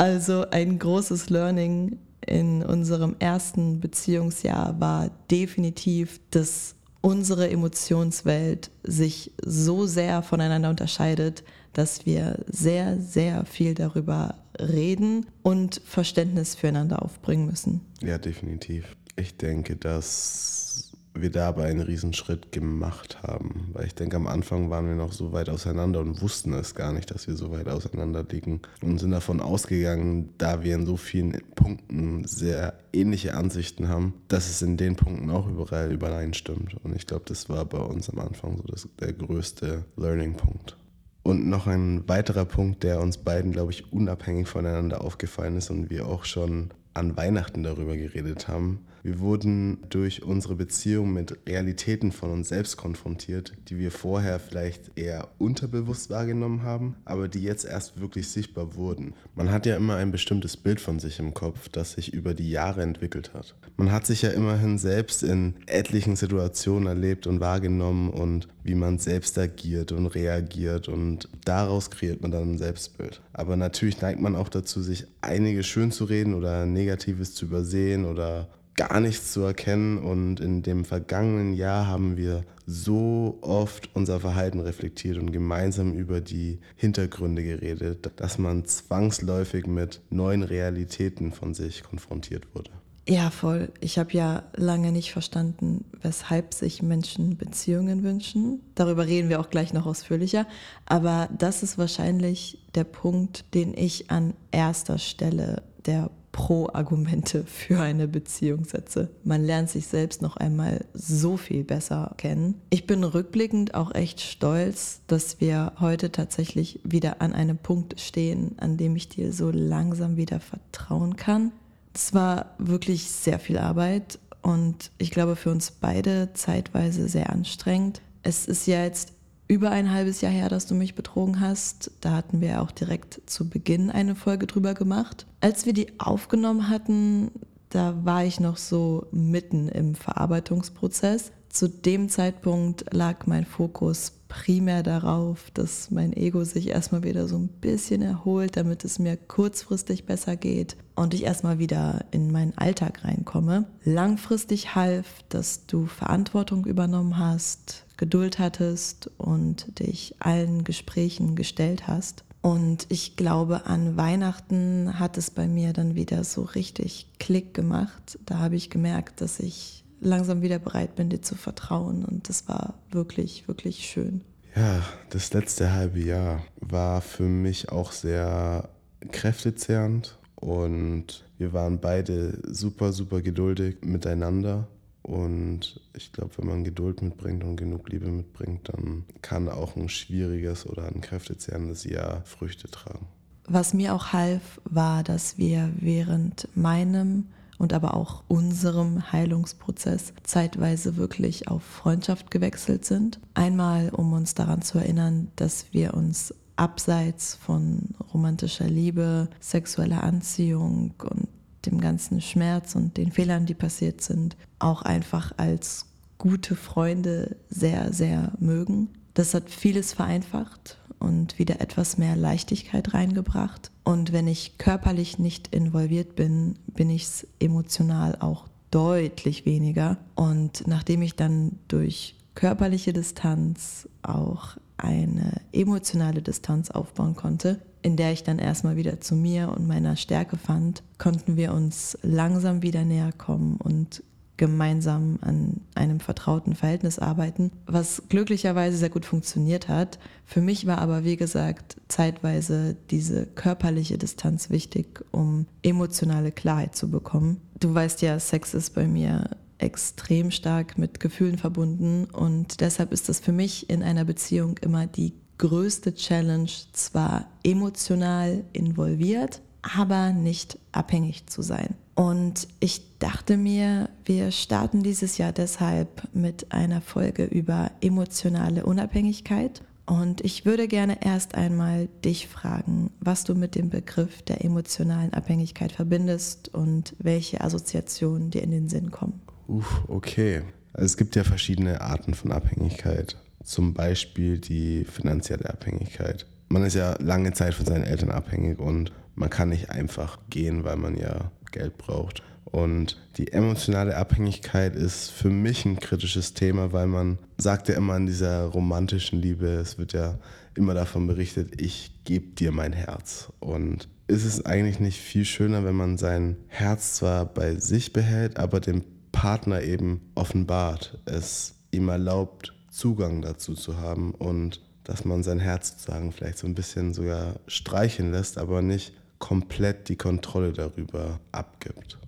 Also 0.00 0.46
ein 0.50 0.78
großes 0.78 1.28
Learning 1.28 1.98
in 2.26 2.62
unserem 2.62 3.16
ersten 3.18 3.80
Beziehungsjahr 3.80 4.80
war 4.80 5.10
definitiv, 5.30 6.20
dass 6.30 6.74
unsere 7.02 7.50
Emotionswelt 7.50 8.70
sich 8.82 9.30
so 9.44 9.84
sehr 9.84 10.22
voneinander 10.22 10.70
unterscheidet, 10.70 11.44
dass 11.74 12.06
wir 12.06 12.42
sehr, 12.48 12.98
sehr 12.98 13.44
viel 13.44 13.74
darüber 13.74 14.36
reden 14.58 15.26
und 15.42 15.82
Verständnis 15.84 16.54
füreinander 16.54 17.02
aufbringen 17.02 17.44
müssen. 17.44 17.82
Ja, 18.00 18.16
definitiv. 18.16 18.96
Ich 19.16 19.36
denke, 19.36 19.76
dass 19.76 20.89
wir 21.14 21.30
dabei 21.30 21.66
einen 21.66 21.80
Riesenschritt 21.80 22.52
gemacht 22.52 23.22
haben. 23.22 23.70
Weil 23.72 23.86
ich 23.86 23.94
denke, 23.94 24.16
am 24.16 24.26
Anfang 24.26 24.70
waren 24.70 24.86
wir 24.86 24.94
noch 24.94 25.12
so 25.12 25.32
weit 25.32 25.48
auseinander 25.48 26.00
und 26.00 26.20
wussten 26.22 26.52
es 26.52 26.74
gar 26.74 26.92
nicht, 26.92 27.10
dass 27.10 27.26
wir 27.26 27.36
so 27.36 27.50
weit 27.50 27.68
auseinander 27.68 28.24
liegen. 28.28 28.60
Und 28.82 28.98
sind 28.98 29.10
davon 29.10 29.40
ausgegangen, 29.40 30.30
da 30.38 30.62
wir 30.62 30.74
in 30.74 30.86
so 30.86 30.96
vielen 30.96 31.32
Punkten 31.54 32.24
sehr 32.24 32.74
ähnliche 32.92 33.34
Ansichten 33.34 33.88
haben, 33.88 34.14
dass 34.28 34.48
es 34.48 34.62
in 34.62 34.76
den 34.76 34.96
Punkten 34.96 35.30
auch 35.30 35.48
überall 35.48 35.92
übereinstimmt. 35.92 36.76
Und 36.82 36.94
ich 36.94 37.06
glaube, 37.06 37.24
das 37.26 37.48
war 37.48 37.64
bei 37.64 37.78
uns 37.78 38.08
am 38.08 38.20
Anfang 38.20 38.56
so 38.56 38.62
das, 38.64 38.88
der 39.00 39.12
größte 39.12 39.84
Learning-Punkt. 39.96 40.76
Und 41.22 41.46
noch 41.46 41.66
ein 41.66 42.08
weiterer 42.08 42.44
Punkt, 42.44 42.82
der 42.82 43.00
uns 43.00 43.18
beiden, 43.18 43.52
glaube 43.52 43.72
ich, 43.72 43.92
unabhängig 43.92 44.48
voneinander 44.48 45.02
aufgefallen 45.02 45.56
ist 45.56 45.70
und 45.70 45.90
wir 45.90 46.06
auch 46.06 46.24
schon 46.24 46.70
an 46.94 47.16
Weihnachten 47.16 47.62
darüber 47.62 47.96
geredet 47.96 48.48
haben, 48.48 48.80
Wir 49.02 49.20
wurden 49.20 49.78
durch 49.88 50.22
unsere 50.22 50.54
Beziehung 50.54 51.12
mit 51.12 51.38
Realitäten 51.46 52.12
von 52.12 52.30
uns 52.30 52.50
selbst 52.50 52.76
konfrontiert, 52.76 53.52
die 53.68 53.78
wir 53.78 53.90
vorher 53.90 54.38
vielleicht 54.38 54.98
eher 54.98 55.28
unterbewusst 55.38 56.10
wahrgenommen 56.10 56.62
haben, 56.62 56.96
aber 57.04 57.28
die 57.28 57.42
jetzt 57.42 57.64
erst 57.64 58.00
wirklich 58.00 58.28
sichtbar 58.28 58.74
wurden. 58.74 59.14
Man 59.34 59.50
hat 59.50 59.66
ja 59.66 59.76
immer 59.76 59.96
ein 59.96 60.10
bestimmtes 60.10 60.56
Bild 60.56 60.80
von 60.80 60.98
sich 60.98 61.18
im 61.18 61.32
Kopf, 61.32 61.68
das 61.68 61.92
sich 61.92 62.12
über 62.12 62.34
die 62.34 62.50
Jahre 62.50 62.82
entwickelt 62.82 63.32
hat. 63.32 63.54
Man 63.76 63.90
hat 63.90 64.06
sich 64.06 64.22
ja 64.22 64.30
immerhin 64.30 64.76
selbst 64.76 65.22
in 65.22 65.54
etlichen 65.66 66.16
Situationen 66.16 66.86
erlebt 66.86 67.26
und 67.26 67.40
wahrgenommen 67.40 68.10
und 68.10 68.48
wie 68.62 68.74
man 68.74 68.98
selbst 68.98 69.38
agiert 69.38 69.92
und 69.92 70.06
reagiert 70.08 70.88
und 70.88 71.28
daraus 71.44 71.90
kreiert 71.90 72.20
man 72.20 72.30
dann 72.30 72.52
ein 72.52 72.58
Selbstbild. 72.58 73.22
Aber 73.32 73.56
natürlich 73.56 74.00
neigt 74.02 74.20
man 74.20 74.36
auch 74.36 74.50
dazu, 74.50 74.82
sich 74.82 75.06
einiges 75.22 75.66
schön 75.66 75.92
zu 75.92 76.04
reden 76.04 76.34
oder 76.34 76.66
Negatives 76.66 77.34
zu 77.34 77.46
übersehen 77.46 78.04
oder 78.04 78.48
gar 78.88 79.00
nichts 79.00 79.32
zu 79.32 79.42
erkennen. 79.42 79.98
Und 79.98 80.40
in 80.40 80.62
dem 80.62 80.86
vergangenen 80.86 81.52
Jahr 81.52 81.86
haben 81.86 82.16
wir 82.16 82.44
so 82.64 83.38
oft 83.42 83.90
unser 83.94 84.20
Verhalten 84.20 84.60
reflektiert 84.60 85.18
und 85.18 85.32
gemeinsam 85.32 85.92
über 85.92 86.22
die 86.22 86.60
Hintergründe 86.76 87.42
geredet, 87.42 88.10
dass 88.16 88.38
man 88.38 88.64
zwangsläufig 88.64 89.66
mit 89.66 90.00
neuen 90.08 90.42
Realitäten 90.42 91.32
von 91.32 91.52
sich 91.52 91.82
konfrontiert 91.82 92.54
wurde. 92.54 92.70
Ja, 93.06 93.30
voll. 93.30 93.70
Ich 93.80 93.98
habe 93.98 94.12
ja 94.12 94.44
lange 94.54 94.92
nicht 94.92 95.12
verstanden, 95.12 95.84
weshalb 96.00 96.54
sich 96.54 96.80
Menschen 96.80 97.36
Beziehungen 97.36 98.02
wünschen. 98.02 98.60
Darüber 98.76 99.06
reden 99.06 99.28
wir 99.28 99.40
auch 99.40 99.50
gleich 99.50 99.74
noch 99.74 99.84
ausführlicher. 99.84 100.46
Aber 100.86 101.28
das 101.36 101.62
ist 101.62 101.76
wahrscheinlich 101.76 102.64
der 102.74 102.84
Punkt, 102.84 103.52
den 103.52 103.74
ich 103.74 104.10
an 104.10 104.32
erster 104.52 104.96
Stelle 104.98 105.64
der 105.84 106.10
Pro-Argumente 106.32 107.44
für 107.44 107.80
eine 107.80 108.08
Beziehung 108.08 108.64
setze. 108.64 109.10
Man 109.24 109.44
lernt 109.44 109.70
sich 109.70 109.86
selbst 109.86 110.22
noch 110.22 110.36
einmal 110.36 110.84
so 110.94 111.36
viel 111.36 111.64
besser 111.64 112.14
kennen. 112.16 112.60
Ich 112.70 112.86
bin 112.86 113.04
rückblickend 113.04 113.74
auch 113.74 113.94
echt 113.94 114.20
stolz, 114.20 115.00
dass 115.06 115.40
wir 115.40 115.72
heute 115.80 116.12
tatsächlich 116.12 116.80
wieder 116.84 117.20
an 117.20 117.32
einem 117.32 117.58
Punkt 117.58 118.00
stehen, 118.00 118.52
an 118.58 118.76
dem 118.76 118.96
ich 118.96 119.08
dir 119.08 119.32
so 119.32 119.50
langsam 119.50 120.16
wieder 120.16 120.40
vertrauen 120.40 121.16
kann. 121.16 121.52
Es 121.94 122.14
war 122.14 122.54
wirklich 122.58 123.10
sehr 123.10 123.38
viel 123.38 123.58
Arbeit 123.58 124.18
und 124.42 124.90
ich 124.98 125.10
glaube 125.10 125.36
für 125.36 125.50
uns 125.50 125.70
beide 125.70 126.30
zeitweise 126.34 127.08
sehr 127.08 127.30
anstrengend. 127.30 128.00
Es 128.22 128.46
ist 128.46 128.66
ja 128.66 128.84
jetzt 128.84 129.12
über 129.50 129.72
ein 129.72 129.90
halbes 129.90 130.20
Jahr 130.20 130.30
her, 130.30 130.48
dass 130.48 130.66
du 130.66 130.76
mich 130.76 130.94
betrogen 130.94 131.40
hast. 131.40 131.90
Da 132.00 132.12
hatten 132.12 132.40
wir 132.40 132.62
auch 132.62 132.70
direkt 132.70 133.20
zu 133.26 133.50
Beginn 133.50 133.90
eine 133.90 134.14
Folge 134.14 134.46
drüber 134.46 134.74
gemacht. 134.74 135.26
Als 135.40 135.66
wir 135.66 135.72
die 135.72 135.98
aufgenommen 135.98 136.68
hatten, 136.68 137.32
da 137.68 138.04
war 138.04 138.24
ich 138.24 138.38
noch 138.38 138.56
so 138.56 139.08
mitten 139.10 139.68
im 139.68 139.96
Verarbeitungsprozess. 139.96 141.32
Zu 141.48 141.68
dem 141.68 142.08
Zeitpunkt 142.08 142.94
lag 142.94 143.26
mein 143.26 143.44
Fokus 143.44 144.12
primär 144.28 144.84
darauf, 144.84 145.50
dass 145.50 145.90
mein 145.90 146.12
Ego 146.12 146.44
sich 146.44 146.68
erstmal 146.68 147.02
wieder 147.02 147.26
so 147.26 147.36
ein 147.36 147.48
bisschen 147.48 148.02
erholt, 148.02 148.56
damit 148.56 148.84
es 148.84 149.00
mir 149.00 149.16
kurzfristig 149.16 150.06
besser 150.06 150.36
geht 150.36 150.76
und 150.94 151.12
ich 151.12 151.24
erstmal 151.24 151.58
wieder 151.58 152.04
in 152.12 152.30
meinen 152.30 152.56
Alltag 152.56 153.04
reinkomme. 153.04 153.66
Langfristig 153.82 154.76
half, 154.76 155.24
dass 155.28 155.66
du 155.66 155.86
Verantwortung 155.86 156.66
übernommen 156.66 157.18
hast, 157.18 157.84
Geduld 158.00 158.38
hattest 158.38 159.10
und 159.18 159.78
dich 159.78 160.14
allen 160.20 160.64
Gesprächen 160.64 161.36
gestellt 161.36 161.86
hast. 161.86 162.24
Und 162.40 162.86
ich 162.88 163.14
glaube, 163.14 163.66
an 163.66 163.98
Weihnachten 163.98 164.98
hat 164.98 165.18
es 165.18 165.30
bei 165.30 165.46
mir 165.46 165.74
dann 165.74 165.94
wieder 165.94 166.24
so 166.24 166.44
richtig 166.44 167.08
Klick 167.18 167.52
gemacht. 167.52 168.18
Da 168.24 168.38
habe 168.38 168.56
ich 168.56 168.70
gemerkt, 168.70 169.20
dass 169.20 169.38
ich 169.38 169.84
langsam 170.00 170.40
wieder 170.40 170.58
bereit 170.58 170.96
bin, 170.96 171.10
dir 171.10 171.20
zu 171.20 171.34
vertrauen. 171.34 172.06
Und 172.06 172.30
das 172.30 172.48
war 172.48 172.72
wirklich, 172.90 173.46
wirklich 173.48 173.86
schön. 173.86 174.22
Ja, 174.56 174.82
das 175.10 175.34
letzte 175.34 175.70
halbe 175.70 176.00
Jahr 176.00 176.42
war 176.58 177.02
für 177.02 177.28
mich 177.28 177.68
auch 177.68 177.92
sehr 177.92 178.70
kräftezehrend 179.12 180.16
und 180.36 181.26
wir 181.36 181.52
waren 181.52 181.80
beide 181.80 182.40
super, 182.50 182.94
super 182.94 183.20
geduldig 183.20 183.76
miteinander. 183.82 184.68
Und 185.02 185.80
ich 185.94 186.12
glaube, 186.12 186.30
wenn 186.38 186.46
man 186.46 186.64
Geduld 186.64 187.02
mitbringt 187.02 187.42
und 187.42 187.56
genug 187.56 187.88
Liebe 187.88 188.10
mitbringt, 188.10 188.68
dann 188.68 189.04
kann 189.22 189.48
auch 189.48 189.76
ein 189.76 189.88
schwieriges 189.88 190.66
oder 190.66 190.86
ein 190.86 191.00
kräftezehrendes 191.00 191.84
Jahr 191.84 192.22
Früchte 192.24 192.68
tragen. 192.68 193.06
Was 193.46 193.74
mir 193.74 193.94
auch 193.94 194.12
half, 194.12 194.60
war, 194.64 195.02
dass 195.02 195.38
wir 195.38 195.70
während 195.80 196.48
meinem 196.54 197.26
und 197.58 197.74
aber 197.74 197.94
auch 197.94 198.22
unserem 198.28 199.12
Heilungsprozess 199.12 200.14
zeitweise 200.22 200.96
wirklich 200.96 201.48
auf 201.48 201.62
Freundschaft 201.62 202.30
gewechselt 202.30 202.84
sind. 202.84 203.20
Einmal, 203.34 203.90
um 203.90 204.12
uns 204.12 204.34
daran 204.34 204.62
zu 204.62 204.78
erinnern, 204.78 205.28
dass 205.36 205.66
wir 205.72 205.94
uns 205.94 206.34
abseits 206.56 207.34
von 207.34 207.94
romantischer 208.12 208.68
Liebe, 208.68 209.28
sexueller 209.40 210.04
Anziehung 210.04 210.94
und 211.02 211.28
dem 211.66 211.80
ganzen 211.80 212.20
Schmerz 212.20 212.74
und 212.74 212.96
den 212.96 213.12
Fehlern, 213.12 213.46
die 213.46 213.54
passiert 213.54 214.00
sind, 214.00 214.36
auch 214.58 214.82
einfach 214.82 215.32
als 215.36 215.86
gute 216.18 216.56
Freunde 216.56 217.36
sehr, 217.48 217.92
sehr 217.92 218.32
mögen. 218.38 218.90
Das 219.14 219.34
hat 219.34 219.50
vieles 219.50 219.92
vereinfacht 219.92 220.78
und 220.98 221.38
wieder 221.38 221.60
etwas 221.60 221.98
mehr 221.98 222.14
Leichtigkeit 222.14 222.94
reingebracht. 222.94 223.70
Und 223.84 224.12
wenn 224.12 224.28
ich 224.28 224.58
körperlich 224.58 225.18
nicht 225.18 225.48
involviert 225.54 226.14
bin, 226.14 226.58
bin 226.68 226.90
ich 226.90 227.04
es 227.04 227.26
emotional 227.40 228.16
auch 228.20 228.48
deutlich 228.70 229.46
weniger. 229.46 229.96
Und 230.14 230.66
nachdem 230.66 231.02
ich 231.02 231.16
dann 231.16 231.58
durch 231.68 232.16
körperliche 232.34 232.92
Distanz 232.92 233.88
auch 234.02 234.56
eine 234.76 235.40
emotionale 235.52 236.22
Distanz 236.22 236.70
aufbauen 236.70 237.16
konnte, 237.16 237.60
in 237.82 237.96
der 237.96 238.12
ich 238.12 238.22
dann 238.22 238.38
erstmal 238.38 238.76
wieder 238.76 239.00
zu 239.00 239.14
mir 239.14 239.48
und 239.48 239.66
meiner 239.66 239.96
Stärke 239.96 240.36
fand, 240.36 240.82
konnten 240.98 241.36
wir 241.36 241.52
uns 241.52 241.98
langsam 242.02 242.62
wieder 242.62 242.84
näher 242.84 243.12
kommen 243.16 243.56
und 243.56 244.02
gemeinsam 244.40 245.18
an 245.20 245.60
einem 245.74 246.00
vertrauten 246.00 246.54
Verhältnis 246.54 246.98
arbeiten, 246.98 247.52
was 247.66 248.04
glücklicherweise 248.08 248.78
sehr 248.78 248.88
gut 248.88 249.04
funktioniert 249.04 249.68
hat. 249.68 249.98
Für 250.24 250.40
mich 250.40 250.66
war 250.66 250.78
aber, 250.78 251.04
wie 251.04 251.18
gesagt, 251.18 251.76
zeitweise 251.88 252.74
diese 252.90 253.26
körperliche 253.26 253.98
Distanz 253.98 254.48
wichtig, 254.48 255.04
um 255.10 255.44
emotionale 255.62 256.32
Klarheit 256.32 256.74
zu 256.74 256.90
bekommen. 256.90 257.42
Du 257.60 257.74
weißt 257.74 258.00
ja, 258.00 258.18
Sex 258.18 258.54
ist 258.54 258.74
bei 258.74 258.86
mir 258.86 259.28
extrem 259.58 260.30
stark 260.30 260.78
mit 260.78 261.00
Gefühlen 261.00 261.36
verbunden 261.36 262.06
und 262.06 262.62
deshalb 262.62 262.92
ist 262.92 263.10
das 263.10 263.20
für 263.20 263.32
mich 263.32 263.68
in 263.68 263.82
einer 263.82 264.06
Beziehung 264.06 264.56
immer 264.62 264.86
die 264.86 265.12
größte 265.40 265.94
Challenge, 265.94 266.50
zwar 266.72 267.26
emotional 267.42 268.44
involviert, 268.52 269.40
aber 269.62 270.12
nicht 270.12 270.58
abhängig 270.70 271.26
zu 271.28 271.40
sein. 271.40 271.74
Und 271.94 272.46
ich 272.60 272.98
dachte 272.98 273.38
mir, 273.38 273.88
wir 274.04 274.32
starten 274.32 274.82
dieses 274.82 275.16
Jahr 275.16 275.32
deshalb 275.32 276.02
mit 276.14 276.52
einer 276.52 276.82
Folge 276.82 277.24
über 277.24 277.70
emotionale 277.80 278.66
Unabhängigkeit. 278.66 279.62
Und 279.86 280.20
ich 280.20 280.44
würde 280.44 280.68
gerne 280.68 281.02
erst 281.02 281.34
einmal 281.34 281.88
dich 282.04 282.28
fragen, 282.28 282.90
was 283.00 283.24
du 283.24 283.34
mit 283.34 283.54
dem 283.54 283.70
Begriff 283.70 284.22
der 284.22 284.44
emotionalen 284.44 285.14
Abhängigkeit 285.14 285.72
verbindest 285.72 286.54
und 286.54 286.94
welche 286.98 287.40
Assoziationen 287.40 288.30
dir 288.30 288.42
in 288.42 288.50
den 288.50 288.68
Sinn 288.68 288.90
kommen. 288.90 289.22
Uff, 289.48 289.84
okay. 289.88 290.42
Also 290.74 290.84
es 290.84 290.96
gibt 290.98 291.16
ja 291.16 291.24
verschiedene 291.24 291.80
Arten 291.80 292.12
von 292.12 292.30
Abhängigkeit. 292.30 293.16
Zum 293.50 293.74
Beispiel 293.74 294.38
die 294.38 294.84
finanzielle 294.84 295.50
Abhängigkeit. 295.50 296.24
Man 296.50 296.62
ist 296.62 296.74
ja 296.74 296.94
lange 297.00 297.32
Zeit 297.32 297.52
von 297.52 297.66
seinen 297.66 297.82
Eltern 297.82 298.12
abhängig 298.12 298.60
und 298.60 298.92
man 299.16 299.28
kann 299.28 299.48
nicht 299.48 299.70
einfach 299.70 300.20
gehen, 300.30 300.62
weil 300.62 300.76
man 300.76 300.96
ja 300.96 301.32
Geld 301.50 301.76
braucht. 301.76 302.22
Und 302.44 302.96
die 303.16 303.32
emotionale 303.32 303.96
Abhängigkeit 303.96 304.76
ist 304.76 305.10
für 305.10 305.30
mich 305.30 305.64
ein 305.64 305.80
kritisches 305.80 306.32
Thema, 306.34 306.72
weil 306.72 306.86
man 306.86 307.18
sagt 307.38 307.68
ja 307.68 307.74
immer 307.74 307.94
an 307.94 308.06
dieser 308.06 308.44
romantischen 308.44 309.20
Liebe, 309.20 309.48
es 309.48 309.78
wird 309.78 309.94
ja 309.94 310.20
immer 310.54 310.74
davon 310.74 311.08
berichtet, 311.08 311.60
ich 311.60 311.90
gebe 312.04 312.28
dir 312.36 312.52
mein 312.52 312.72
Herz. 312.72 313.32
Und 313.40 313.88
ist 314.06 314.24
es 314.24 314.46
eigentlich 314.46 314.78
nicht 314.78 315.00
viel 315.00 315.24
schöner, 315.24 315.64
wenn 315.64 315.74
man 315.74 315.98
sein 315.98 316.36
Herz 316.46 316.94
zwar 316.94 317.24
bei 317.24 317.56
sich 317.56 317.92
behält, 317.92 318.36
aber 318.36 318.60
dem 318.60 318.84
Partner 319.10 319.60
eben 319.62 320.02
offenbart, 320.14 321.00
es 321.04 321.56
ihm 321.72 321.88
erlaubt, 321.88 322.54
Zugang 322.70 323.22
dazu 323.22 323.54
zu 323.54 323.78
haben 323.78 324.12
und 324.14 324.60
dass 324.84 325.04
man 325.04 325.22
sein 325.22 325.38
Herz 325.38 325.70
sozusagen 325.70 326.12
vielleicht 326.12 326.38
so 326.38 326.46
ein 326.46 326.54
bisschen 326.54 326.94
sogar 326.94 327.34
streichen 327.46 328.12
lässt, 328.12 328.38
aber 328.38 328.62
nicht 328.62 328.92
komplett 329.18 329.88
die 329.88 329.96
Kontrolle 329.96 330.52
darüber 330.52 331.20
abgibt. 331.32 331.98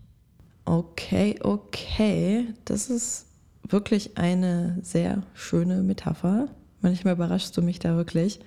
Okay, 0.65 1.39
okay. 1.43 2.47
Das 2.65 2.89
ist 2.89 3.27
wirklich 3.69 4.17
eine 4.17 4.79
sehr 4.83 5.23
schöne 5.35 5.83
Metapher. 5.83 6.49
Manchmal 6.81 7.15
überraschst 7.15 7.57
du 7.57 7.63
mich 7.63 7.79
da 7.79 7.97
wirklich. 7.97 8.41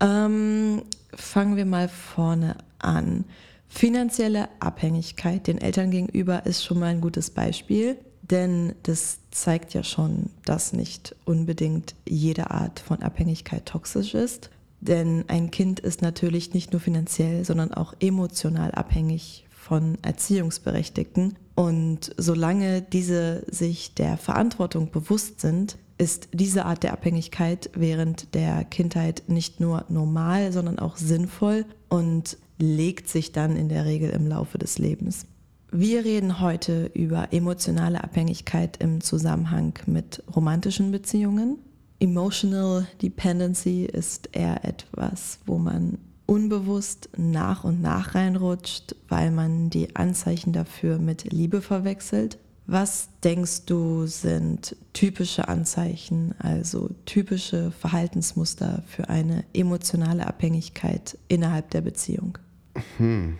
Ähm, 0.00 0.82
fangen 1.14 1.56
wir 1.56 1.66
mal 1.66 1.88
vorne 1.88 2.56
an. 2.78 3.24
Finanzielle 3.68 4.48
Abhängigkeit 4.60 5.46
den 5.46 5.58
Eltern 5.58 5.90
gegenüber 5.90 6.46
ist 6.46 6.64
schon 6.64 6.78
mal 6.78 6.86
ein 6.86 7.00
gutes 7.00 7.30
Beispiel, 7.30 7.98
denn 8.30 8.74
das 8.82 9.18
zeigt 9.30 9.74
ja 9.74 9.82
schon, 9.82 10.30
dass 10.44 10.72
nicht 10.72 11.14
unbedingt 11.24 11.94
jede 12.06 12.50
Art 12.50 12.80
von 12.80 13.02
Abhängigkeit 13.02 13.66
toxisch 13.66 14.14
ist. 14.14 14.50
Denn 14.80 15.24
ein 15.28 15.50
Kind 15.50 15.80
ist 15.80 16.02
natürlich 16.02 16.54
nicht 16.54 16.72
nur 16.72 16.80
finanziell, 16.80 17.44
sondern 17.44 17.72
auch 17.74 17.94
emotional 18.00 18.70
abhängig 18.72 19.46
von 19.50 19.98
Erziehungsberechtigten. 20.02 21.36
Und 21.54 22.14
solange 22.16 22.82
diese 22.82 23.44
sich 23.50 23.94
der 23.94 24.16
Verantwortung 24.16 24.90
bewusst 24.90 25.40
sind, 25.40 25.76
ist 25.98 26.28
diese 26.32 26.64
Art 26.64 26.84
der 26.84 26.92
Abhängigkeit 26.92 27.70
während 27.74 28.34
der 28.34 28.64
Kindheit 28.64 29.24
nicht 29.26 29.58
nur 29.58 29.84
normal, 29.88 30.52
sondern 30.52 30.78
auch 30.78 30.96
sinnvoll 30.96 31.66
und 31.88 32.38
legt 32.58 33.08
sich 33.08 33.32
dann 33.32 33.56
in 33.56 33.68
der 33.68 33.84
Regel 33.84 34.10
im 34.10 34.28
Laufe 34.28 34.58
des 34.58 34.78
Lebens. 34.78 35.26
Wir 35.70 36.04
reden 36.04 36.40
heute 36.40 36.90
über 36.94 37.32
emotionale 37.32 38.02
Abhängigkeit 38.02 38.78
im 38.78 39.02
Zusammenhang 39.02 39.74
mit 39.86 40.22
romantischen 40.34 40.90
Beziehungen. 40.90 41.58
Emotional 42.00 42.86
Dependency 43.02 43.84
ist 43.84 44.30
eher 44.32 44.64
etwas, 44.64 45.40
wo 45.44 45.58
man 45.58 45.98
unbewusst 46.24 47.10
nach 47.16 47.64
und 47.64 47.82
nach 47.82 48.14
reinrutscht, 48.14 48.94
weil 49.08 49.30
man 49.30 49.68
die 49.68 49.94
Anzeichen 49.94 50.52
dafür 50.54 50.98
mit 50.98 51.30
Liebe 51.32 51.60
verwechselt. 51.60 52.38
Was 52.66 53.08
denkst 53.24 53.66
du 53.66 54.06
sind 54.06 54.76
typische 54.92 55.48
Anzeichen, 55.48 56.34
also 56.38 56.90
typische 57.04 57.72
Verhaltensmuster 57.72 58.82
für 58.86 59.08
eine 59.08 59.44
emotionale 59.52 60.26
Abhängigkeit 60.26 61.18
innerhalb 61.28 61.70
der 61.70 61.80
Beziehung? 61.82 62.38
Hm. 62.98 63.38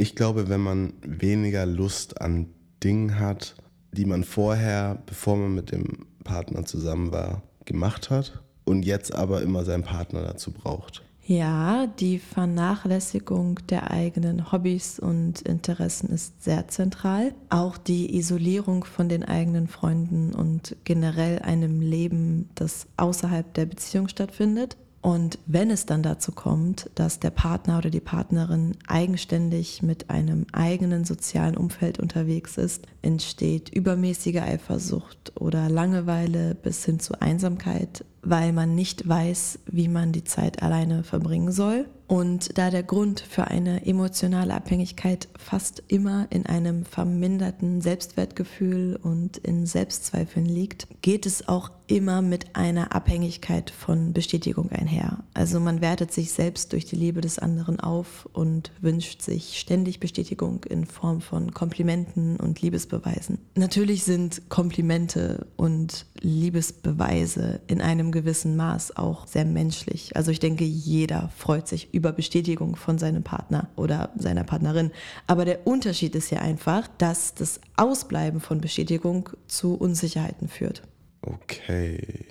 Ich 0.00 0.14
glaube, 0.14 0.48
wenn 0.48 0.62
man 0.62 0.94
weniger 1.02 1.66
Lust 1.66 2.22
an 2.22 2.46
Dingen 2.82 3.18
hat, 3.18 3.54
die 3.92 4.06
man 4.06 4.24
vorher, 4.24 5.02
bevor 5.04 5.36
man 5.36 5.54
mit 5.54 5.72
dem 5.72 6.06
Partner 6.24 6.64
zusammen 6.64 7.12
war, 7.12 7.42
gemacht 7.66 8.08
hat 8.08 8.42
und 8.64 8.86
jetzt 8.86 9.14
aber 9.14 9.42
immer 9.42 9.62
seinen 9.66 9.82
Partner 9.82 10.22
dazu 10.22 10.52
braucht. 10.52 11.02
Ja, 11.26 11.86
die 11.86 12.18
Vernachlässigung 12.18 13.58
der 13.68 13.90
eigenen 13.90 14.50
Hobbys 14.50 14.98
und 14.98 15.42
Interessen 15.42 16.08
ist 16.08 16.42
sehr 16.42 16.66
zentral. 16.68 17.34
Auch 17.50 17.76
die 17.76 18.16
Isolierung 18.16 18.84
von 18.84 19.10
den 19.10 19.22
eigenen 19.22 19.68
Freunden 19.68 20.34
und 20.34 20.76
generell 20.84 21.40
einem 21.40 21.82
Leben, 21.82 22.48
das 22.54 22.86
außerhalb 22.96 23.52
der 23.52 23.66
Beziehung 23.66 24.08
stattfindet. 24.08 24.78
Und 25.02 25.38
wenn 25.46 25.70
es 25.70 25.86
dann 25.86 26.02
dazu 26.02 26.30
kommt, 26.30 26.90
dass 26.94 27.20
der 27.20 27.30
Partner 27.30 27.78
oder 27.78 27.88
die 27.88 28.00
Partnerin 28.00 28.76
eigenständig 28.86 29.82
mit 29.82 30.10
einem 30.10 30.46
eigenen 30.52 31.06
sozialen 31.06 31.56
Umfeld 31.56 31.98
unterwegs 31.98 32.58
ist, 32.58 32.86
entsteht 33.00 33.70
übermäßige 33.70 34.42
Eifersucht 34.42 35.32
oder 35.40 35.70
Langeweile 35.70 36.54
bis 36.54 36.84
hin 36.84 37.00
zu 37.00 37.18
Einsamkeit, 37.20 38.04
weil 38.22 38.52
man 38.52 38.74
nicht 38.74 39.08
weiß, 39.08 39.60
wie 39.66 39.88
man 39.88 40.12
die 40.12 40.24
Zeit 40.24 40.62
alleine 40.62 41.04
verbringen 41.04 41.52
soll. 41.52 41.86
Und 42.10 42.58
da 42.58 42.70
der 42.70 42.82
Grund 42.82 43.20
für 43.20 43.46
eine 43.46 43.86
emotionale 43.86 44.52
Abhängigkeit 44.52 45.28
fast 45.38 45.84
immer 45.86 46.26
in 46.30 46.44
einem 46.44 46.84
verminderten 46.84 47.80
Selbstwertgefühl 47.80 48.98
und 49.00 49.36
in 49.36 49.64
Selbstzweifeln 49.64 50.44
liegt, 50.44 50.88
geht 51.02 51.24
es 51.24 51.46
auch 51.46 51.70
immer 51.86 52.20
mit 52.20 52.56
einer 52.56 52.94
Abhängigkeit 52.94 53.70
von 53.70 54.12
Bestätigung 54.12 54.70
einher. 54.72 55.22
Also 55.34 55.60
man 55.60 55.80
wertet 55.80 56.12
sich 56.12 56.32
selbst 56.32 56.72
durch 56.72 56.84
die 56.84 56.96
Liebe 56.96 57.20
des 57.20 57.38
anderen 57.38 57.78
auf 57.78 58.28
und 58.32 58.72
wünscht 58.80 59.22
sich 59.22 59.60
ständig 59.60 60.00
Bestätigung 60.00 60.64
in 60.64 60.86
Form 60.86 61.20
von 61.20 61.54
Komplimenten 61.54 62.38
und 62.38 62.60
Liebesbeweisen. 62.60 63.38
Natürlich 63.54 64.02
sind 64.02 64.48
Komplimente 64.48 65.46
und 65.56 66.06
Liebesbeweise 66.20 67.60
in 67.68 67.80
einem 67.80 68.09
gewissen 68.12 68.56
Maß 68.56 68.96
auch 68.96 69.26
sehr 69.26 69.44
menschlich. 69.44 70.16
Also 70.16 70.30
ich 70.30 70.40
denke, 70.40 70.64
jeder 70.64 71.30
freut 71.36 71.66
sich 71.68 71.94
über 71.94 72.00
über 72.00 72.12
Bestätigung 72.12 72.76
von 72.76 72.98
seinem 72.98 73.22
Partner 73.22 73.68
oder 73.76 74.10
seiner 74.16 74.42
Partnerin. 74.42 74.90
Aber 75.26 75.44
der 75.44 75.66
Unterschied 75.66 76.14
ist 76.14 76.30
ja 76.30 76.40
einfach, 76.40 76.88
dass 76.98 77.34
das 77.34 77.60
Ausbleiben 77.76 78.40
von 78.40 78.60
Bestätigung 78.60 79.28
zu 79.46 79.74
Unsicherheiten 79.74 80.48
führt. 80.48 80.82
Okay. 81.22 82.26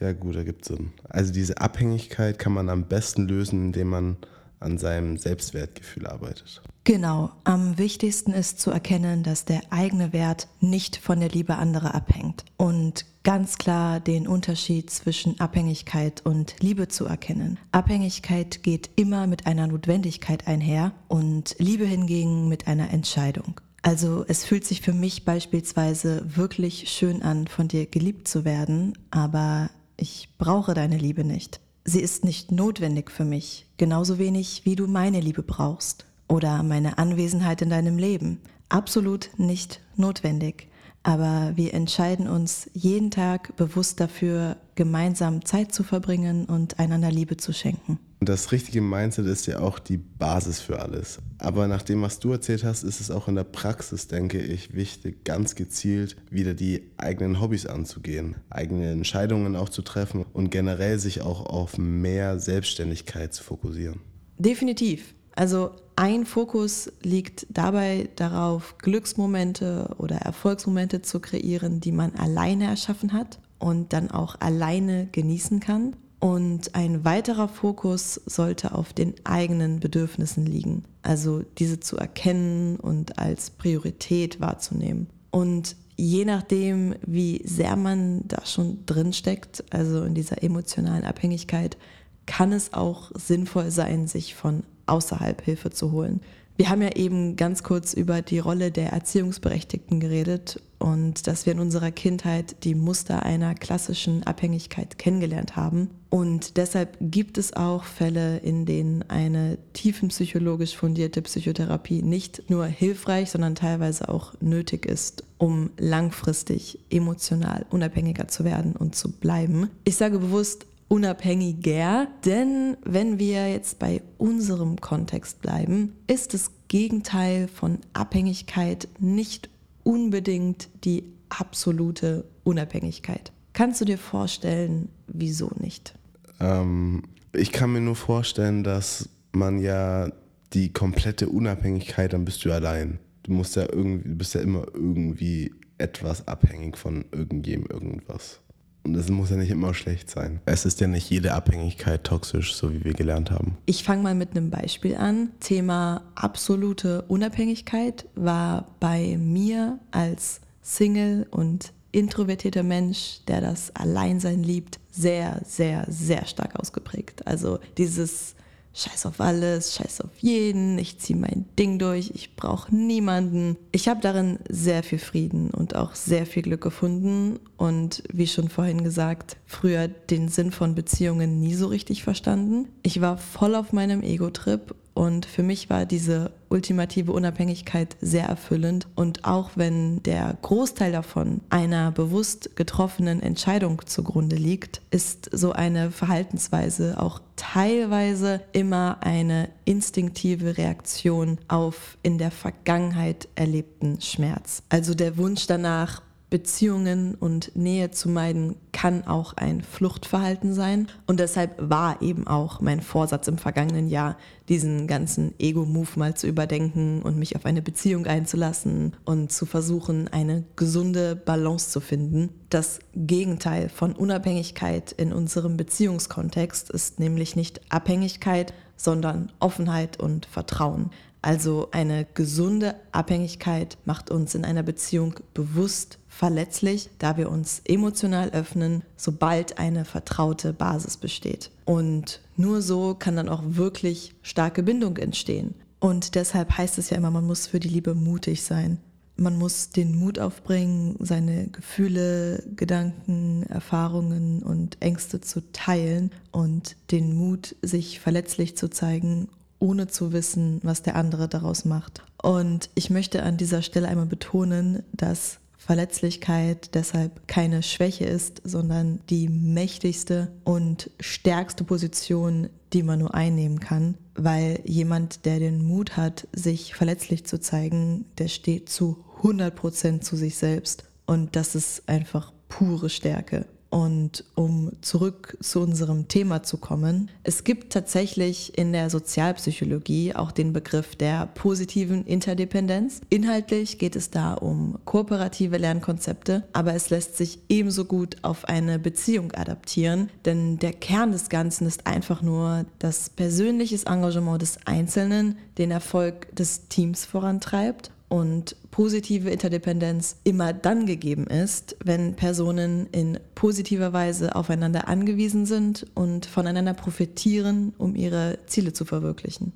Ja, 0.00 0.12
gut, 0.12 0.36
da 0.36 0.42
gibt 0.42 0.62
es 0.62 0.76
Sinn. 0.76 0.92
Also 1.08 1.32
diese 1.32 1.58
Abhängigkeit 1.58 2.38
kann 2.38 2.52
man 2.52 2.68
am 2.68 2.84
besten 2.84 3.26
lösen, 3.26 3.66
indem 3.66 3.88
man 3.88 4.16
an 4.60 4.76
seinem 4.76 5.16
Selbstwertgefühl 5.16 6.06
arbeitet. 6.06 6.62
Genau, 6.86 7.32
am 7.42 7.78
wichtigsten 7.78 8.32
ist 8.32 8.60
zu 8.60 8.70
erkennen, 8.70 9.24
dass 9.24 9.44
der 9.44 9.60
eigene 9.70 10.12
Wert 10.12 10.46
nicht 10.60 10.94
von 10.94 11.18
der 11.18 11.30
Liebe 11.30 11.56
anderer 11.56 11.96
abhängt 11.96 12.44
und 12.58 13.06
ganz 13.24 13.58
klar 13.58 13.98
den 13.98 14.28
Unterschied 14.28 14.88
zwischen 14.90 15.40
Abhängigkeit 15.40 16.24
und 16.24 16.54
Liebe 16.60 16.86
zu 16.86 17.06
erkennen. 17.06 17.58
Abhängigkeit 17.72 18.62
geht 18.62 18.88
immer 18.94 19.26
mit 19.26 19.48
einer 19.48 19.66
Notwendigkeit 19.66 20.46
einher 20.46 20.92
und 21.08 21.56
Liebe 21.58 21.86
hingegen 21.86 22.46
mit 22.46 22.68
einer 22.68 22.92
Entscheidung. 22.92 23.60
Also 23.82 24.24
es 24.28 24.44
fühlt 24.44 24.64
sich 24.64 24.80
für 24.80 24.92
mich 24.92 25.24
beispielsweise 25.24 26.36
wirklich 26.36 26.88
schön 26.88 27.20
an, 27.22 27.48
von 27.48 27.66
dir 27.66 27.86
geliebt 27.86 28.28
zu 28.28 28.44
werden, 28.44 28.96
aber 29.10 29.70
ich 29.96 30.28
brauche 30.38 30.72
deine 30.72 30.98
Liebe 30.98 31.24
nicht. 31.24 31.58
Sie 31.84 32.00
ist 32.00 32.24
nicht 32.24 32.52
notwendig 32.52 33.10
für 33.10 33.24
mich, 33.24 33.66
genauso 33.76 34.18
wenig 34.20 34.62
wie 34.64 34.76
du 34.76 34.86
meine 34.86 35.18
Liebe 35.18 35.42
brauchst 35.42 36.06
oder 36.28 36.62
meine 36.62 36.98
Anwesenheit 36.98 37.62
in 37.62 37.70
deinem 37.70 37.98
Leben. 37.98 38.40
Absolut 38.68 39.30
nicht 39.36 39.80
notwendig. 39.96 40.68
Aber 41.02 41.52
wir 41.54 41.72
entscheiden 41.72 42.26
uns 42.26 42.68
jeden 42.74 43.12
Tag 43.12 43.54
bewusst 43.56 44.00
dafür, 44.00 44.56
gemeinsam 44.74 45.44
Zeit 45.44 45.72
zu 45.72 45.84
verbringen 45.84 46.46
und 46.46 46.80
einander 46.80 47.12
Liebe 47.12 47.36
zu 47.36 47.52
schenken. 47.52 48.00
Das 48.18 48.50
richtige 48.50 48.80
Mindset 48.80 49.26
ist 49.26 49.46
ja 49.46 49.60
auch 49.60 49.78
die 49.78 49.98
Basis 49.98 50.58
für 50.58 50.80
alles. 50.80 51.20
Aber 51.38 51.68
nach 51.68 51.82
dem, 51.82 52.02
was 52.02 52.18
du 52.18 52.32
erzählt 52.32 52.64
hast, 52.64 52.82
ist 52.82 53.00
es 53.00 53.12
auch 53.12 53.28
in 53.28 53.36
der 53.36 53.44
Praxis, 53.44 54.08
denke 54.08 54.40
ich, 54.40 54.74
wichtig, 54.74 55.22
ganz 55.22 55.54
gezielt 55.54 56.16
wieder 56.28 56.54
die 56.54 56.90
eigenen 56.96 57.40
Hobbys 57.40 57.66
anzugehen, 57.66 58.34
eigene 58.50 58.90
Entscheidungen 58.90 59.54
auch 59.54 59.68
zu 59.68 59.82
treffen 59.82 60.24
und 60.32 60.50
generell 60.50 60.98
sich 60.98 61.20
auch 61.20 61.46
auf 61.46 61.78
mehr 61.78 62.40
Selbstständigkeit 62.40 63.32
zu 63.32 63.44
fokussieren. 63.44 64.00
Definitiv. 64.38 65.14
Also 65.36 65.70
ein 65.96 66.26
Fokus 66.26 66.90
liegt 67.02 67.46
dabei 67.50 68.08
darauf, 68.16 68.76
Glücksmomente 68.78 69.94
oder 69.98 70.16
Erfolgsmomente 70.16 71.02
zu 71.02 71.20
kreieren, 71.20 71.80
die 71.80 71.92
man 71.92 72.14
alleine 72.16 72.64
erschaffen 72.64 73.12
hat 73.12 73.38
und 73.58 73.92
dann 73.92 74.10
auch 74.10 74.40
alleine 74.40 75.08
genießen 75.12 75.60
kann. 75.60 75.94
Und 76.18 76.74
ein 76.74 77.04
weiterer 77.04 77.48
Fokus 77.48 78.20
sollte 78.26 78.74
auf 78.74 78.94
den 78.94 79.14
eigenen 79.24 79.80
Bedürfnissen 79.80 80.46
liegen, 80.46 80.84
also 81.02 81.42
diese 81.58 81.78
zu 81.78 81.98
erkennen 81.98 82.76
und 82.76 83.18
als 83.18 83.50
Priorität 83.50 84.40
wahrzunehmen. 84.40 85.08
Und 85.30 85.76
je 85.96 86.24
nachdem, 86.24 86.94
wie 87.06 87.42
sehr 87.44 87.76
man 87.76 88.26
da 88.26 88.44
schon 88.46 88.84
drin 88.86 89.12
steckt, 89.12 89.64
also 89.70 90.04
in 90.04 90.14
dieser 90.14 90.42
emotionalen 90.42 91.04
Abhängigkeit, 91.04 91.76
kann 92.24 92.52
es 92.52 92.72
auch 92.72 93.12
sinnvoll 93.14 93.70
sein, 93.70 94.08
sich 94.08 94.34
von 94.34 94.62
außerhalb 94.86 95.42
Hilfe 95.42 95.70
zu 95.70 95.92
holen. 95.92 96.20
Wir 96.56 96.70
haben 96.70 96.80
ja 96.80 96.96
eben 96.96 97.36
ganz 97.36 97.62
kurz 97.62 97.92
über 97.92 98.22
die 98.22 98.38
Rolle 98.38 98.70
der 98.70 98.90
Erziehungsberechtigten 98.90 100.00
geredet 100.00 100.58
und 100.78 101.26
dass 101.26 101.44
wir 101.44 101.52
in 101.52 101.60
unserer 101.60 101.90
Kindheit 101.90 102.64
die 102.64 102.74
Muster 102.74 103.24
einer 103.24 103.54
klassischen 103.54 104.22
Abhängigkeit 104.22 104.96
kennengelernt 104.98 105.56
haben. 105.56 105.90
Und 106.08 106.56
deshalb 106.56 106.96
gibt 107.00 107.36
es 107.36 107.54
auch 107.54 107.84
Fälle, 107.84 108.38
in 108.38 108.64
denen 108.64 109.02
eine 109.08 109.58
tiefenpsychologisch 109.74 110.76
fundierte 110.76 111.20
Psychotherapie 111.20 112.00
nicht 112.00 112.48
nur 112.48 112.64
hilfreich, 112.64 113.30
sondern 113.30 113.54
teilweise 113.54 114.08
auch 114.08 114.32
nötig 114.40 114.86
ist, 114.86 115.24
um 115.36 115.70
langfristig 115.76 116.78
emotional 116.88 117.66
unabhängiger 117.68 118.28
zu 118.28 118.44
werden 118.44 118.76
und 118.76 118.94
zu 118.94 119.12
bleiben. 119.12 119.68
Ich 119.84 119.96
sage 119.96 120.18
bewusst 120.18 120.64
unabhängiger, 120.88 122.08
denn 122.24 122.76
wenn 122.84 123.18
wir 123.18 123.50
jetzt 123.50 123.78
bei 123.78 124.02
unserem 124.18 124.80
Kontext 124.80 125.42
bleiben, 125.42 125.94
ist 126.06 126.34
das 126.34 126.50
Gegenteil 126.68 127.48
von 127.48 127.78
Abhängigkeit 127.92 128.88
nicht 128.98 129.50
unbedingt 129.82 130.68
die 130.84 131.04
absolute 131.28 132.24
Unabhängigkeit. 132.44 133.32
Kannst 133.52 133.80
du 133.80 133.84
dir 133.84 133.98
vorstellen, 133.98 134.88
wieso 135.06 135.50
nicht? 135.58 135.94
Ähm, 136.40 137.04
ich 137.32 137.52
kann 137.52 137.72
mir 137.72 137.80
nur 137.80 137.96
vorstellen, 137.96 138.64
dass 138.64 139.08
man 139.32 139.58
ja 139.58 140.10
die 140.52 140.72
komplette 140.72 141.28
Unabhängigkeit, 141.28 142.12
dann 142.12 142.24
bist 142.24 142.44
du 142.44 142.52
allein. 142.52 142.98
Du 143.22 143.32
musst 143.32 143.56
ja 143.56 143.62
irgendwie, 143.62 144.08
bist 144.08 144.34
ja 144.34 144.40
immer 144.40 144.66
irgendwie 144.72 145.52
etwas 145.78 146.26
abhängig 146.28 146.78
von 146.78 147.04
irgendjem, 147.12 147.66
irgendwas. 147.66 148.40
Und 148.86 148.94
das 148.94 149.08
muss 149.08 149.30
ja 149.30 149.36
nicht 149.36 149.50
immer 149.50 149.74
schlecht 149.74 150.08
sein. 150.08 150.40
Es 150.46 150.64
ist 150.64 150.80
ja 150.80 150.86
nicht 150.86 151.10
jede 151.10 151.34
Abhängigkeit 151.34 152.04
toxisch, 152.04 152.54
so 152.54 152.72
wie 152.72 152.84
wir 152.84 152.94
gelernt 152.94 153.32
haben. 153.32 153.56
Ich 153.66 153.82
fange 153.82 154.04
mal 154.04 154.14
mit 154.14 154.30
einem 154.30 154.50
Beispiel 154.50 154.94
an. 154.94 155.30
Thema 155.40 156.02
absolute 156.14 157.02
Unabhängigkeit 157.08 158.06
war 158.14 158.68
bei 158.78 159.16
mir 159.18 159.80
als 159.90 160.40
Single 160.62 161.26
und 161.32 161.72
introvertierter 161.90 162.62
Mensch, 162.62 163.22
der 163.26 163.40
das 163.40 163.74
Alleinsein 163.74 164.44
liebt, 164.44 164.78
sehr, 164.92 165.40
sehr, 165.44 165.84
sehr 165.88 166.24
stark 166.26 166.54
ausgeprägt. 166.54 167.26
Also 167.26 167.58
dieses 167.78 168.35
Scheiß 168.76 169.06
auf 169.06 169.20
alles, 169.22 169.74
scheiß 169.74 170.02
auf 170.02 170.10
jeden, 170.18 170.78
ich 170.78 170.98
ziehe 170.98 171.18
mein 171.18 171.46
Ding 171.58 171.78
durch, 171.78 172.10
ich 172.14 172.36
brauche 172.36 172.74
niemanden. 172.74 173.56
Ich 173.72 173.88
habe 173.88 174.02
darin 174.02 174.38
sehr 174.50 174.82
viel 174.82 174.98
Frieden 174.98 175.50
und 175.50 175.74
auch 175.74 175.94
sehr 175.94 176.26
viel 176.26 176.42
Glück 176.42 176.60
gefunden 176.60 177.38
und 177.56 178.02
wie 178.12 178.26
schon 178.26 178.50
vorhin 178.50 178.84
gesagt, 178.84 179.38
früher 179.46 179.88
den 179.88 180.28
Sinn 180.28 180.52
von 180.52 180.74
Beziehungen 180.74 181.40
nie 181.40 181.54
so 181.54 181.68
richtig 181.68 182.04
verstanden. 182.04 182.68
Ich 182.82 183.00
war 183.00 183.16
voll 183.16 183.54
auf 183.54 183.72
meinem 183.72 184.02
Ego-Trip 184.02 184.74
und 184.96 185.26
für 185.26 185.42
mich 185.42 185.68
war 185.68 185.84
diese 185.84 186.32
ultimative 186.48 187.12
Unabhängigkeit 187.12 187.98
sehr 188.00 188.28
erfüllend. 188.28 188.86
Und 188.94 189.26
auch 189.26 189.50
wenn 189.54 190.02
der 190.04 190.38
Großteil 190.40 190.90
davon 190.90 191.42
einer 191.50 191.92
bewusst 191.92 192.56
getroffenen 192.56 193.20
Entscheidung 193.20 193.82
zugrunde 193.84 194.36
liegt, 194.36 194.80
ist 194.90 195.28
so 195.30 195.52
eine 195.52 195.90
Verhaltensweise 195.90 196.98
auch 196.98 197.20
teilweise 197.36 198.40
immer 198.52 198.96
eine 199.02 199.50
instinktive 199.66 200.56
Reaktion 200.56 201.36
auf 201.46 201.98
in 202.02 202.16
der 202.16 202.30
Vergangenheit 202.30 203.28
erlebten 203.34 204.00
Schmerz. 204.00 204.62
Also 204.70 204.94
der 204.94 205.18
Wunsch 205.18 205.46
danach, 205.46 206.00
Beziehungen 206.36 207.14
und 207.14 207.56
Nähe 207.56 207.92
zu 207.92 208.10
meiden 208.10 208.56
kann 208.70 209.06
auch 209.06 209.32
ein 209.38 209.62
Fluchtverhalten 209.62 210.52
sein. 210.52 210.86
Und 211.06 211.18
deshalb 211.18 211.54
war 211.58 212.02
eben 212.02 212.26
auch 212.26 212.60
mein 212.60 212.82
Vorsatz 212.82 213.26
im 213.26 213.38
vergangenen 213.38 213.88
Jahr, 213.88 214.18
diesen 214.50 214.86
ganzen 214.86 215.32
Ego-Move 215.38 215.88
mal 215.96 216.12
zu 216.14 216.26
überdenken 216.26 217.00
und 217.00 217.16
mich 217.16 217.36
auf 217.36 217.46
eine 217.46 217.62
Beziehung 217.62 218.04
einzulassen 218.06 218.94
und 219.06 219.32
zu 219.32 219.46
versuchen, 219.46 220.08
eine 220.08 220.44
gesunde 220.56 221.16
Balance 221.16 221.70
zu 221.70 221.80
finden. 221.80 222.28
Das 222.50 222.80
Gegenteil 222.94 223.70
von 223.70 223.94
Unabhängigkeit 223.94 224.92
in 224.92 225.14
unserem 225.14 225.56
Beziehungskontext 225.56 226.68
ist 226.68 227.00
nämlich 227.00 227.34
nicht 227.34 227.62
Abhängigkeit, 227.72 228.52
sondern 228.76 229.32
Offenheit 229.40 229.98
und 229.98 230.26
Vertrauen. 230.26 230.90
Also 231.22 231.68
eine 231.72 232.06
gesunde 232.14 232.76
Abhängigkeit 232.92 233.78
macht 233.84 234.10
uns 234.10 234.34
in 234.34 234.44
einer 234.44 234.62
Beziehung 234.62 235.14
bewusst 235.34 235.98
verletzlich, 236.08 236.88
da 236.98 237.16
wir 237.16 237.30
uns 237.30 237.62
emotional 237.64 238.30
öffnen, 238.30 238.82
sobald 238.96 239.58
eine 239.58 239.84
vertraute 239.84 240.52
Basis 240.52 240.96
besteht. 240.96 241.50
Und 241.64 242.20
nur 242.36 242.62
so 242.62 242.94
kann 242.94 243.16
dann 243.16 243.28
auch 243.28 243.42
wirklich 243.44 244.14
starke 244.22 244.62
Bindung 244.62 244.96
entstehen. 244.98 245.54
Und 245.78 246.14
deshalb 246.14 246.56
heißt 246.56 246.78
es 246.78 246.90
ja 246.90 246.96
immer, 246.96 247.10
man 247.10 247.26
muss 247.26 247.46
für 247.46 247.60
die 247.60 247.68
Liebe 247.68 247.94
mutig 247.94 248.42
sein. 248.44 248.78
Man 249.18 249.38
muss 249.38 249.70
den 249.70 249.98
Mut 249.98 250.18
aufbringen, 250.18 250.96
seine 251.00 251.48
Gefühle, 251.48 252.44
Gedanken, 252.54 253.44
Erfahrungen 253.44 254.42
und 254.42 254.76
Ängste 254.80 255.22
zu 255.22 255.40
teilen 255.52 256.10
und 256.32 256.76
den 256.90 257.16
Mut, 257.16 257.56
sich 257.62 257.98
verletzlich 257.98 258.56
zu 258.56 258.68
zeigen 258.68 259.28
ohne 259.58 259.86
zu 259.86 260.12
wissen, 260.12 260.60
was 260.62 260.82
der 260.82 260.96
andere 260.96 261.28
daraus 261.28 261.64
macht. 261.64 262.02
Und 262.22 262.70
ich 262.74 262.90
möchte 262.90 263.22
an 263.22 263.36
dieser 263.36 263.62
Stelle 263.62 263.88
einmal 263.88 264.06
betonen, 264.06 264.82
dass 264.92 265.38
Verletzlichkeit 265.66 266.74
deshalb 266.74 267.26
keine 267.26 267.62
Schwäche 267.62 268.04
ist, 268.04 268.40
sondern 268.44 269.00
die 269.10 269.28
mächtigste 269.28 270.28
und 270.44 270.90
stärkste 271.00 271.64
Position, 271.64 272.50
die 272.72 272.84
man 272.84 273.00
nur 273.00 273.14
einnehmen 273.14 273.58
kann, 273.58 273.96
weil 274.14 274.60
jemand, 274.64 275.24
der 275.24 275.40
den 275.40 275.64
Mut 275.64 275.96
hat, 275.96 276.28
sich 276.32 276.74
verletzlich 276.74 277.26
zu 277.26 277.40
zeigen, 277.40 278.04
der 278.18 278.28
steht 278.28 278.68
zu 278.68 279.04
100 279.16 279.56
Prozent 279.56 280.04
zu 280.04 280.14
sich 280.14 280.36
selbst. 280.36 280.84
Und 281.04 281.34
das 281.34 281.56
ist 281.56 281.88
einfach 281.88 282.32
pure 282.48 282.88
Stärke. 282.88 283.46
Und 283.76 284.24
um 284.34 284.72
zurück 284.80 285.36
zu 285.42 285.60
unserem 285.60 286.08
Thema 286.08 286.42
zu 286.42 286.56
kommen, 286.56 287.10
es 287.24 287.44
gibt 287.44 287.74
tatsächlich 287.74 288.56
in 288.56 288.72
der 288.72 288.88
Sozialpsychologie 288.88 290.14
auch 290.14 290.32
den 290.32 290.54
Begriff 290.54 290.96
der 290.96 291.26
positiven 291.26 292.06
Interdependenz. 292.06 293.02
Inhaltlich 293.10 293.76
geht 293.76 293.94
es 293.94 294.08
da 294.08 294.32
um 294.32 294.78
kooperative 294.86 295.58
Lernkonzepte, 295.58 296.44
aber 296.54 296.72
es 296.72 296.88
lässt 296.88 297.18
sich 297.18 297.38
ebenso 297.50 297.84
gut 297.84 298.16
auf 298.22 298.46
eine 298.46 298.78
Beziehung 298.78 299.32
adaptieren, 299.32 300.08
denn 300.24 300.58
der 300.58 300.72
Kern 300.72 301.12
des 301.12 301.28
Ganzen 301.28 301.66
ist 301.66 301.86
einfach 301.86 302.22
nur, 302.22 302.64
dass 302.78 303.10
persönliches 303.10 303.84
Engagement 303.84 304.40
des 304.40 304.56
Einzelnen 304.64 305.36
den 305.58 305.70
Erfolg 305.70 306.34
des 306.34 306.68
Teams 306.68 307.04
vorantreibt 307.04 307.90
und 308.08 308.56
positive 308.70 309.30
Interdependenz 309.30 310.16
immer 310.22 310.52
dann 310.52 310.86
gegeben 310.86 311.26
ist, 311.26 311.76
wenn 311.84 312.14
Personen 312.14 312.86
in 312.92 313.18
positiver 313.34 313.92
Weise 313.92 314.36
aufeinander 314.36 314.88
angewiesen 314.88 315.46
sind 315.46 315.86
und 315.94 316.26
voneinander 316.26 316.74
profitieren, 316.74 317.74
um 317.78 317.96
ihre 317.96 318.38
Ziele 318.46 318.72
zu 318.72 318.84
verwirklichen. 318.84 319.52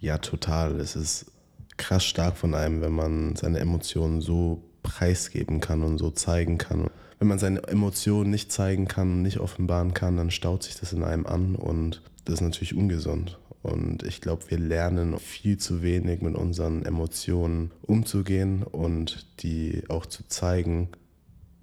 Ja, 0.00 0.18
total. 0.18 0.80
Es 0.80 0.96
ist 0.96 1.26
krass 1.76 2.04
stark 2.04 2.36
von 2.36 2.54
einem, 2.54 2.80
wenn 2.80 2.92
man 2.92 3.36
seine 3.36 3.60
Emotionen 3.60 4.20
so 4.20 4.62
preisgeben 4.82 5.60
kann 5.60 5.82
und 5.82 5.98
so 5.98 6.10
zeigen 6.10 6.58
kann. 6.58 6.90
Wenn 7.18 7.28
man 7.28 7.38
seine 7.38 7.62
Emotionen 7.64 8.30
nicht 8.30 8.52
zeigen 8.52 8.86
kann, 8.86 9.22
nicht 9.22 9.38
offenbaren 9.38 9.92
kann, 9.94 10.16
dann 10.16 10.30
staut 10.30 10.62
sich 10.62 10.76
das 10.76 10.92
in 10.92 11.02
einem 11.02 11.26
an 11.26 11.56
und 11.56 12.02
das 12.24 12.36
ist 12.36 12.40
natürlich 12.42 12.76
ungesund. 12.76 13.38
Und 13.62 14.02
ich 14.04 14.20
glaube, 14.20 14.44
wir 14.48 14.58
lernen 14.58 15.18
viel 15.18 15.58
zu 15.58 15.82
wenig 15.82 16.22
mit 16.22 16.36
unseren 16.36 16.84
Emotionen 16.84 17.72
umzugehen 17.82 18.62
und 18.62 19.26
die 19.42 19.82
auch 19.88 20.06
zu 20.06 20.26
zeigen. 20.28 20.88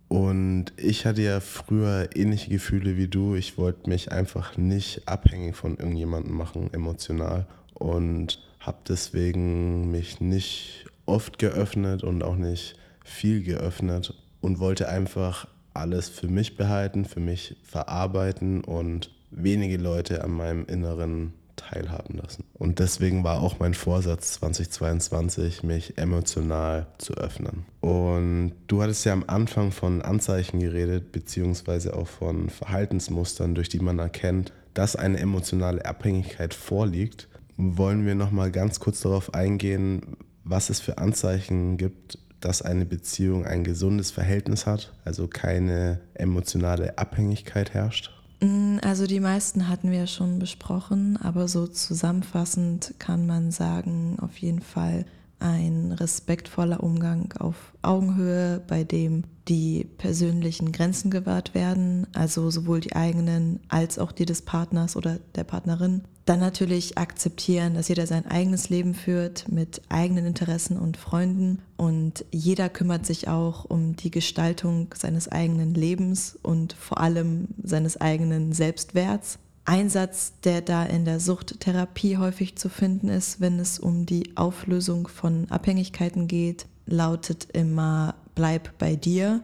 Und 0.07 0.73
ich 0.77 1.05
hatte 1.05 1.21
ja 1.21 1.39
früher 1.39 2.09
ähnliche 2.15 2.49
Gefühle 2.49 2.97
wie 2.97 3.07
du. 3.07 3.35
Ich 3.35 3.57
wollte 3.57 3.89
mich 3.89 4.11
einfach 4.11 4.57
nicht 4.57 5.07
abhängig 5.07 5.55
von 5.55 5.77
irgendjemandem 5.77 6.35
machen, 6.35 6.69
emotional. 6.73 7.47
Und 7.73 8.39
habe 8.59 8.77
deswegen 8.87 9.91
mich 9.91 10.21
nicht 10.21 10.85
oft 11.05 11.39
geöffnet 11.39 12.03
und 12.03 12.23
auch 12.23 12.35
nicht 12.35 12.75
viel 13.03 13.43
geöffnet 13.43 14.13
und 14.41 14.59
wollte 14.59 14.89
einfach 14.89 15.47
alles 15.73 16.09
für 16.09 16.27
mich 16.27 16.57
behalten, 16.57 17.05
für 17.05 17.19
mich 17.19 17.57
verarbeiten 17.63 18.63
und 18.63 19.11
wenige 19.31 19.77
Leute 19.77 20.23
an 20.23 20.31
meinem 20.31 20.65
Inneren 20.65 21.33
teilhaben 21.55 22.17
lassen. 22.17 22.43
Und 22.53 22.79
deswegen 22.79 23.23
war 23.23 23.41
auch 23.41 23.59
mein 23.59 23.73
Vorsatz 23.73 24.33
2022, 24.33 25.63
mich 25.63 25.97
emotional 25.97 26.87
zu 26.97 27.13
öffnen. 27.15 27.65
Und 27.81 28.53
du 28.67 28.81
hattest 28.81 29.05
ja 29.05 29.13
am 29.13 29.23
Anfang 29.27 29.71
von 29.71 30.01
Anzeichen 30.01 30.59
geredet, 30.59 31.11
beziehungsweise 31.11 31.95
auch 31.95 32.07
von 32.07 32.49
Verhaltensmustern, 32.49 33.55
durch 33.55 33.69
die 33.69 33.79
man 33.79 33.99
erkennt, 33.99 34.51
dass 34.73 34.95
eine 34.95 35.19
emotionale 35.19 35.85
Abhängigkeit 35.85 36.53
vorliegt. 36.53 37.27
Wollen 37.57 38.05
wir 38.05 38.15
noch 38.15 38.31
mal 38.31 38.51
ganz 38.51 38.79
kurz 38.79 39.01
darauf 39.01 39.33
eingehen, 39.33 40.17
was 40.43 40.69
es 40.69 40.79
für 40.79 40.97
Anzeichen 40.97 41.77
gibt, 41.77 42.19
dass 42.39 42.61
eine 42.61 42.85
Beziehung 42.85 43.45
ein 43.45 43.63
gesundes 43.63 44.11
Verhältnis 44.11 44.65
hat, 44.65 44.93
also 45.03 45.27
keine 45.27 46.01
emotionale 46.13 46.97
Abhängigkeit 46.97 47.73
herrscht? 47.73 48.11
Mm, 48.45 48.77
also 48.83 49.07
die 49.07 49.19
meisten 49.19 49.67
hatten 49.69 49.91
wir 49.91 50.07
schon 50.07 50.39
besprochen, 50.39 51.17
aber 51.17 51.47
so 51.47 51.67
zusammenfassend 51.67 52.93
kann 52.99 53.25
man 53.25 53.51
sagen, 53.51 54.17
auf 54.21 54.37
jeden 54.37 54.61
Fall 54.61 55.05
ein 55.39 55.91
respektvoller 55.91 56.81
Umgang 56.81 57.33
auf 57.39 57.73
Augenhöhe, 57.81 58.61
bei 58.67 58.83
dem 58.83 59.23
die 59.47 59.85
persönlichen 59.97 60.71
Grenzen 60.71 61.11
gewahrt 61.11 61.53
werden, 61.53 62.07
also 62.13 62.49
sowohl 62.49 62.79
die 62.79 62.95
eigenen 62.95 63.59
als 63.67 63.99
auch 63.99 64.11
die 64.11 64.25
des 64.25 64.43
Partners 64.43 64.95
oder 64.95 65.19
der 65.35 65.43
Partnerin. 65.43 66.03
Dann 66.25 66.39
natürlich 66.39 66.97
akzeptieren, 66.97 67.75
dass 67.75 67.87
jeder 67.87 68.07
sein 68.07 68.25
eigenes 68.25 68.69
Leben 68.69 68.95
führt 68.95 69.47
mit 69.47 69.83
eigenen 69.89 70.25
Interessen 70.25 70.77
und 70.77 70.97
Freunden 70.97 71.61
und 71.77 72.25
jeder 72.31 72.67
kümmert 72.67 73.05
sich 73.05 73.27
auch 73.27 73.65
um 73.65 73.95
die 73.95 74.09
Gestaltung 74.09 74.93
seines 74.97 75.27
eigenen 75.27 75.75
Lebens 75.75 76.35
und 76.41 76.73
vor 76.73 76.99
allem 76.99 77.49
seines 77.63 78.01
eigenen 78.01 78.53
Selbstwerts. 78.53 79.37
Ein 79.65 79.89
Satz, 79.89 80.33
der 80.43 80.61
da 80.61 80.83
in 80.83 81.05
der 81.05 81.19
Suchttherapie 81.19 82.17
häufig 82.17 82.55
zu 82.55 82.69
finden 82.69 83.09
ist, 83.09 83.39
wenn 83.39 83.59
es 83.59 83.77
um 83.77 84.07
die 84.07 84.35
Auflösung 84.35 85.07
von 85.07 85.49
Abhängigkeiten 85.51 86.27
geht, 86.27 86.65
lautet 86.87 87.49
immer, 87.53 88.15
bleib 88.33 88.77
bei 88.79 88.95
dir. 88.95 89.41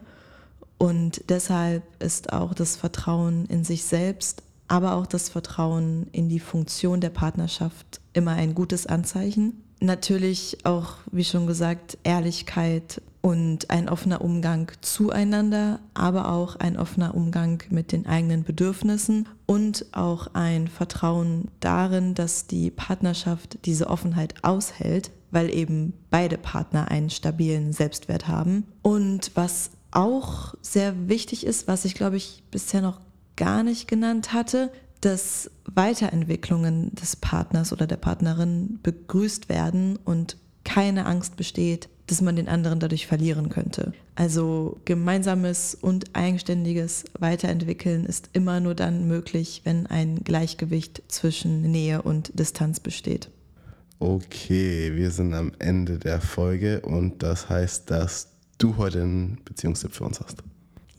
Und 0.78 1.22
deshalb 1.28 1.84
ist 2.00 2.32
auch 2.32 2.54
das 2.54 2.74
Vertrauen 2.74 3.46
in 3.46 3.64
sich 3.64 3.84
selbst, 3.84 4.42
aber 4.68 4.94
auch 4.94 5.06
das 5.06 5.28
Vertrauen 5.28 6.06
in 6.12 6.28
die 6.28 6.40
Funktion 6.40 7.00
der 7.00 7.10
Partnerschaft 7.10 8.00
immer 8.12 8.32
ein 8.32 8.54
gutes 8.54 8.86
Anzeichen. 8.86 9.62
natürlich 9.80 10.58
auch, 10.64 10.94
wie 11.10 11.24
schon 11.24 11.46
gesagt, 11.48 11.98
Ehrlichkeit 12.04 13.02
und 13.22 13.70
ein 13.70 13.88
offener 13.88 14.20
Umgang 14.20 14.70
zueinander, 14.80 15.80
aber 15.94 16.30
auch 16.32 16.56
ein 16.56 16.76
offener 16.76 17.14
Umgang 17.14 17.62
mit 17.70 17.92
den 17.92 18.06
eigenen 18.06 18.42
Bedürfnissen 18.42 19.28
und 19.46 19.86
auch 19.92 20.28
ein 20.34 20.68
Vertrauen 20.68 21.48
darin, 21.60 22.14
dass 22.14 22.46
die 22.46 22.70
Partnerschaft 22.70 23.58
diese 23.64 23.88
Offenheit 23.88 24.34
aushält, 24.42 25.12
weil 25.30 25.54
eben 25.54 25.94
beide 26.10 26.36
Partner 26.36 26.90
einen 26.90 27.10
stabilen 27.10 27.72
Selbstwert 27.72 28.28
haben. 28.28 28.66
Und 28.82 29.30
was 29.34 29.70
auch 29.92 30.54
sehr 30.60 31.08
wichtig 31.08 31.46
ist, 31.46 31.68
was 31.68 31.84
ich 31.84 31.94
glaube 31.94 32.16
ich 32.16 32.42
bisher 32.50 32.82
noch 32.82 33.00
gar 33.42 33.64
nicht 33.64 33.88
genannt 33.88 34.32
hatte, 34.32 34.70
dass 35.00 35.50
Weiterentwicklungen 35.64 36.94
des 36.94 37.16
Partners 37.16 37.72
oder 37.72 37.88
der 37.88 37.96
Partnerin 37.96 38.78
begrüßt 38.84 39.48
werden 39.48 39.98
und 40.04 40.36
keine 40.62 41.06
Angst 41.06 41.34
besteht, 41.36 41.88
dass 42.06 42.20
man 42.20 42.36
den 42.36 42.46
anderen 42.46 42.78
dadurch 42.78 43.08
verlieren 43.08 43.48
könnte. 43.48 43.94
Also 44.14 44.80
gemeinsames 44.84 45.74
und 45.74 46.14
eigenständiges 46.14 47.04
Weiterentwickeln 47.18 48.04
ist 48.04 48.30
immer 48.32 48.60
nur 48.60 48.76
dann 48.76 49.08
möglich, 49.08 49.62
wenn 49.64 49.88
ein 49.88 50.22
Gleichgewicht 50.22 51.02
zwischen 51.08 51.62
Nähe 51.62 52.02
und 52.02 52.38
Distanz 52.38 52.78
besteht. 52.78 53.28
Okay, 53.98 54.92
wir 54.94 55.10
sind 55.10 55.34
am 55.34 55.50
Ende 55.58 55.98
der 55.98 56.20
Folge 56.20 56.80
und 56.82 57.24
das 57.24 57.48
heißt, 57.48 57.90
dass 57.90 58.28
du 58.58 58.76
heute 58.76 59.02
einen 59.02 59.40
Beziehungstipp 59.44 59.94
für 59.94 60.04
uns 60.04 60.20
hast. 60.20 60.44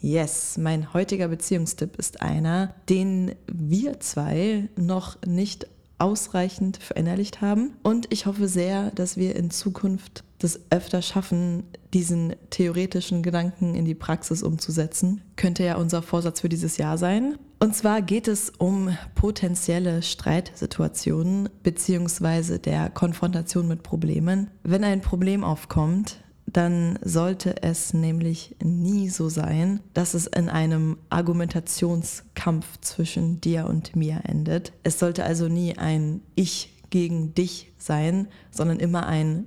Yes, 0.03 0.57
mein 0.57 0.93
heutiger 0.93 1.29
Beziehungstipp 1.29 1.95
ist 1.95 2.21
einer, 2.21 2.75
den 2.89 3.35
wir 3.47 4.01
zwei 4.01 4.67
noch 4.75 5.15
nicht 5.25 5.65
ausreichend 5.97 6.75
verinnerlicht 6.75 7.39
haben. 7.39 7.75
Und 7.83 8.11
ich 8.11 8.25
hoffe 8.25 8.49
sehr, 8.49 8.91
dass 8.91 9.15
wir 9.15 9.37
in 9.37 9.49
Zukunft 9.49 10.25
das 10.39 10.59
öfter 10.71 11.01
schaffen, 11.01 11.63
diesen 11.93 12.35
theoretischen 12.49 13.23
Gedanken 13.23 13.75
in 13.75 13.85
die 13.85 13.95
Praxis 13.95 14.43
umzusetzen. 14.43 15.21
Könnte 15.37 15.63
ja 15.63 15.77
unser 15.77 16.01
Vorsatz 16.01 16.41
für 16.41 16.49
dieses 16.49 16.75
Jahr 16.75 16.97
sein. 16.97 17.37
Und 17.59 17.73
zwar 17.73 18.01
geht 18.01 18.27
es 18.27 18.49
um 18.49 18.97
potenzielle 19.15 20.01
Streitsituationen 20.01 21.47
beziehungsweise 21.63 22.59
der 22.59 22.89
Konfrontation 22.89 23.69
mit 23.69 23.83
Problemen. 23.83 24.51
Wenn 24.63 24.83
ein 24.83 24.99
Problem 24.99 25.45
aufkommt, 25.45 26.17
dann 26.45 26.99
sollte 27.03 27.63
es 27.63 27.93
nämlich 27.93 28.55
nie 28.63 29.09
so 29.09 29.29
sein, 29.29 29.79
dass 29.93 30.13
es 30.13 30.27
in 30.27 30.49
einem 30.49 30.97
Argumentationskampf 31.09 32.79
zwischen 32.81 33.41
dir 33.41 33.65
und 33.65 33.95
mir 33.95 34.21
endet. 34.23 34.73
Es 34.83 34.99
sollte 34.99 35.23
also 35.23 35.47
nie 35.47 35.77
ein 35.77 36.21
Ich 36.35 36.73
gegen 36.89 37.33
dich 37.33 37.71
sein, 37.77 38.27
sondern 38.51 38.79
immer 38.79 39.07
ein 39.07 39.45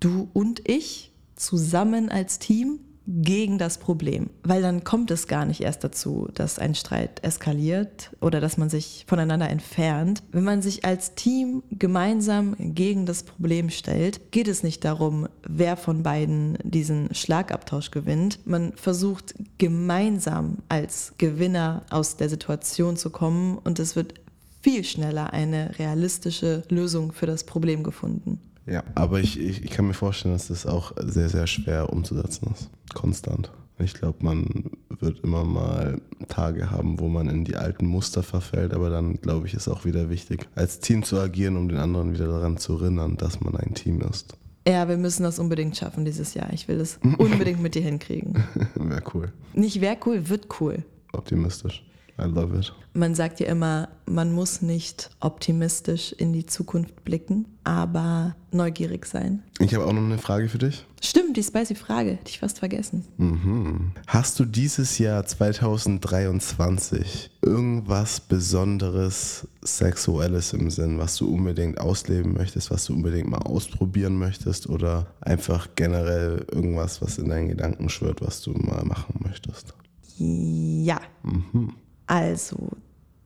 Du 0.00 0.28
und 0.32 0.68
ich 0.68 1.12
zusammen 1.34 2.10
als 2.10 2.38
Team 2.38 2.80
gegen 3.06 3.58
das 3.58 3.78
Problem, 3.78 4.30
weil 4.42 4.62
dann 4.62 4.84
kommt 4.84 5.10
es 5.10 5.26
gar 5.28 5.44
nicht 5.44 5.60
erst 5.60 5.84
dazu, 5.84 6.28
dass 6.34 6.58
ein 6.58 6.74
Streit 6.74 7.22
eskaliert 7.22 8.10
oder 8.20 8.40
dass 8.40 8.56
man 8.56 8.68
sich 8.68 9.04
voneinander 9.06 9.48
entfernt. 9.48 10.22
Wenn 10.32 10.44
man 10.44 10.62
sich 10.62 10.84
als 10.84 11.14
Team 11.14 11.62
gemeinsam 11.70 12.56
gegen 12.58 13.06
das 13.06 13.22
Problem 13.22 13.70
stellt, 13.70 14.32
geht 14.32 14.48
es 14.48 14.62
nicht 14.62 14.84
darum, 14.84 15.28
wer 15.46 15.76
von 15.76 16.02
beiden 16.02 16.58
diesen 16.62 17.14
Schlagabtausch 17.14 17.90
gewinnt. 17.90 18.40
Man 18.44 18.72
versucht 18.74 19.34
gemeinsam 19.58 20.58
als 20.68 21.14
Gewinner 21.18 21.84
aus 21.90 22.16
der 22.16 22.28
Situation 22.28 22.96
zu 22.96 23.10
kommen 23.10 23.58
und 23.58 23.78
es 23.78 23.94
wird 23.94 24.14
viel 24.62 24.82
schneller 24.82 25.32
eine 25.32 25.78
realistische 25.78 26.64
Lösung 26.68 27.12
für 27.12 27.26
das 27.26 27.44
Problem 27.44 27.84
gefunden. 27.84 28.40
Ja, 28.66 28.82
aber 28.94 29.20
ich, 29.20 29.38
ich, 29.38 29.62
ich 29.62 29.70
kann 29.70 29.86
mir 29.86 29.94
vorstellen, 29.94 30.34
dass 30.34 30.48
das 30.48 30.66
auch 30.66 30.92
sehr, 30.98 31.28
sehr 31.28 31.46
schwer 31.46 31.92
umzusetzen 31.92 32.50
ist. 32.52 32.68
Konstant. 32.94 33.50
Ich 33.78 33.94
glaube, 33.94 34.24
man 34.24 34.70
wird 34.88 35.20
immer 35.20 35.44
mal 35.44 36.00
Tage 36.28 36.70
haben, 36.70 36.98
wo 36.98 37.08
man 37.08 37.28
in 37.28 37.44
die 37.44 37.56
alten 37.56 37.86
Muster 37.86 38.22
verfällt, 38.22 38.72
aber 38.72 38.88
dann 38.88 39.20
glaube 39.20 39.46
ich, 39.46 39.54
ist 39.54 39.68
auch 39.68 39.84
wieder 39.84 40.08
wichtig, 40.08 40.48
als 40.54 40.80
Team 40.80 41.02
zu 41.02 41.18
agieren, 41.20 41.56
um 41.56 41.68
den 41.68 41.78
anderen 41.78 42.14
wieder 42.14 42.26
daran 42.26 42.56
zu 42.56 42.78
erinnern, 42.78 43.16
dass 43.16 43.40
man 43.40 43.54
ein 43.56 43.74
Team 43.74 44.00
ist. 44.00 44.36
Ja, 44.66 44.88
wir 44.88 44.96
müssen 44.96 45.22
das 45.22 45.38
unbedingt 45.38 45.76
schaffen 45.76 46.04
dieses 46.04 46.34
Jahr. 46.34 46.52
Ich 46.52 46.66
will 46.66 46.78
das 46.78 46.98
unbedingt 47.18 47.62
mit 47.62 47.74
dir 47.74 47.82
hinkriegen. 47.82 48.42
wäre 48.74 49.02
cool. 49.14 49.32
Nicht 49.54 49.80
wäre 49.80 49.98
cool, 50.06 50.28
wird 50.28 50.48
cool. 50.60 50.82
Optimistisch. 51.12 51.85
I 52.18 52.24
love 52.24 52.58
it. 52.58 52.72
Man 52.94 53.14
sagt 53.14 53.40
ja 53.40 53.46
immer, 53.46 53.90
man 54.06 54.32
muss 54.32 54.62
nicht 54.62 55.10
optimistisch 55.20 56.12
in 56.12 56.32
die 56.32 56.46
Zukunft 56.46 57.04
blicken, 57.04 57.44
aber 57.62 58.34
neugierig 58.52 59.04
sein. 59.04 59.42
Ich 59.58 59.74
habe 59.74 59.84
auch 59.84 59.92
noch 59.92 60.02
eine 60.02 60.16
Frage 60.16 60.48
für 60.48 60.56
dich. 60.56 60.86
Stimmt, 61.02 61.36
die 61.36 61.42
spicy 61.42 61.74
Frage, 61.74 62.12
hätte 62.12 62.30
ich 62.30 62.38
fast 62.38 62.58
vergessen. 62.58 63.04
Mhm. 63.18 63.92
Hast 64.06 64.40
du 64.40 64.46
dieses 64.46 64.98
Jahr 64.98 65.26
2023 65.26 67.32
irgendwas 67.42 68.20
Besonderes 68.20 69.46
Sexuelles 69.62 70.54
im 70.54 70.70
Sinn, 70.70 70.98
was 70.98 71.16
du 71.16 71.28
unbedingt 71.28 71.78
ausleben 71.78 72.32
möchtest, 72.32 72.70
was 72.70 72.86
du 72.86 72.94
unbedingt 72.94 73.28
mal 73.28 73.42
ausprobieren 73.42 74.16
möchtest 74.16 74.70
oder 74.70 75.08
einfach 75.20 75.68
generell 75.74 76.46
irgendwas, 76.50 77.02
was 77.02 77.18
in 77.18 77.28
deinen 77.28 77.48
Gedanken 77.48 77.90
schwirrt, 77.90 78.22
was 78.22 78.40
du 78.40 78.52
mal 78.52 78.86
machen 78.86 79.20
möchtest? 79.22 79.74
Ja. 80.18 81.00
Mhm. 81.22 81.74
Also, 82.06 82.70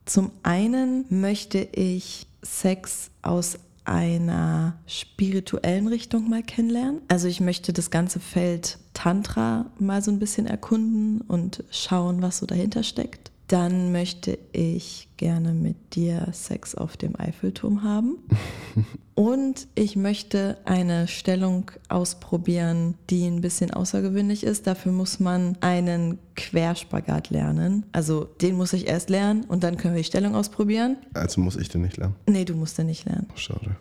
zum 0.05 0.31
einen 0.43 1.05
möchte 1.09 1.59
ich 1.59 2.27
Sex 2.41 3.11
aus 3.21 3.57
einer 3.83 4.77
spirituellen 4.85 5.87
Richtung 5.87 6.29
mal 6.29 6.43
kennenlernen. 6.43 7.01
Also 7.07 7.27
ich 7.27 7.41
möchte 7.41 7.73
das 7.73 7.89
ganze 7.89 8.19
Feld 8.19 8.77
Tantra 8.93 9.65
mal 9.79 10.01
so 10.01 10.11
ein 10.11 10.19
bisschen 10.19 10.45
erkunden 10.45 11.21
und 11.21 11.63
schauen, 11.71 12.21
was 12.21 12.37
so 12.37 12.45
dahinter 12.45 12.83
steckt. 12.83 13.30
Dann 13.51 13.91
möchte 13.91 14.39
ich 14.53 15.09
gerne 15.17 15.51
mit 15.53 15.95
dir 15.95 16.25
Sex 16.31 16.73
auf 16.73 16.95
dem 16.95 17.19
Eiffelturm 17.19 17.83
haben. 17.83 18.17
Und 19.13 19.67
ich 19.75 19.97
möchte 19.97 20.57
eine 20.63 21.09
Stellung 21.09 21.69
ausprobieren, 21.89 22.95
die 23.09 23.27
ein 23.27 23.41
bisschen 23.41 23.71
außergewöhnlich 23.71 24.45
ist. 24.45 24.67
Dafür 24.67 24.93
muss 24.93 25.19
man 25.19 25.57
einen 25.59 26.17
Querspagat 26.37 27.29
lernen. 27.29 27.85
Also 27.91 28.23
den 28.23 28.55
muss 28.55 28.71
ich 28.71 28.87
erst 28.87 29.09
lernen 29.09 29.43
und 29.43 29.65
dann 29.65 29.75
können 29.75 29.95
wir 29.95 30.01
die 30.01 30.07
Stellung 30.07 30.33
ausprobieren. 30.33 30.95
Also 31.13 31.41
muss 31.41 31.57
ich 31.57 31.67
den 31.67 31.81
nicht 31.81 31.97
lernen? 31.97 32.15
Nee, 32.27 32.45
du 32.45 32.55
musst 32.55 32.77
den 32.77 32.85
nicht 32.85 33.03
lernen. 33.03 33.27
Schade. 33.35 33.75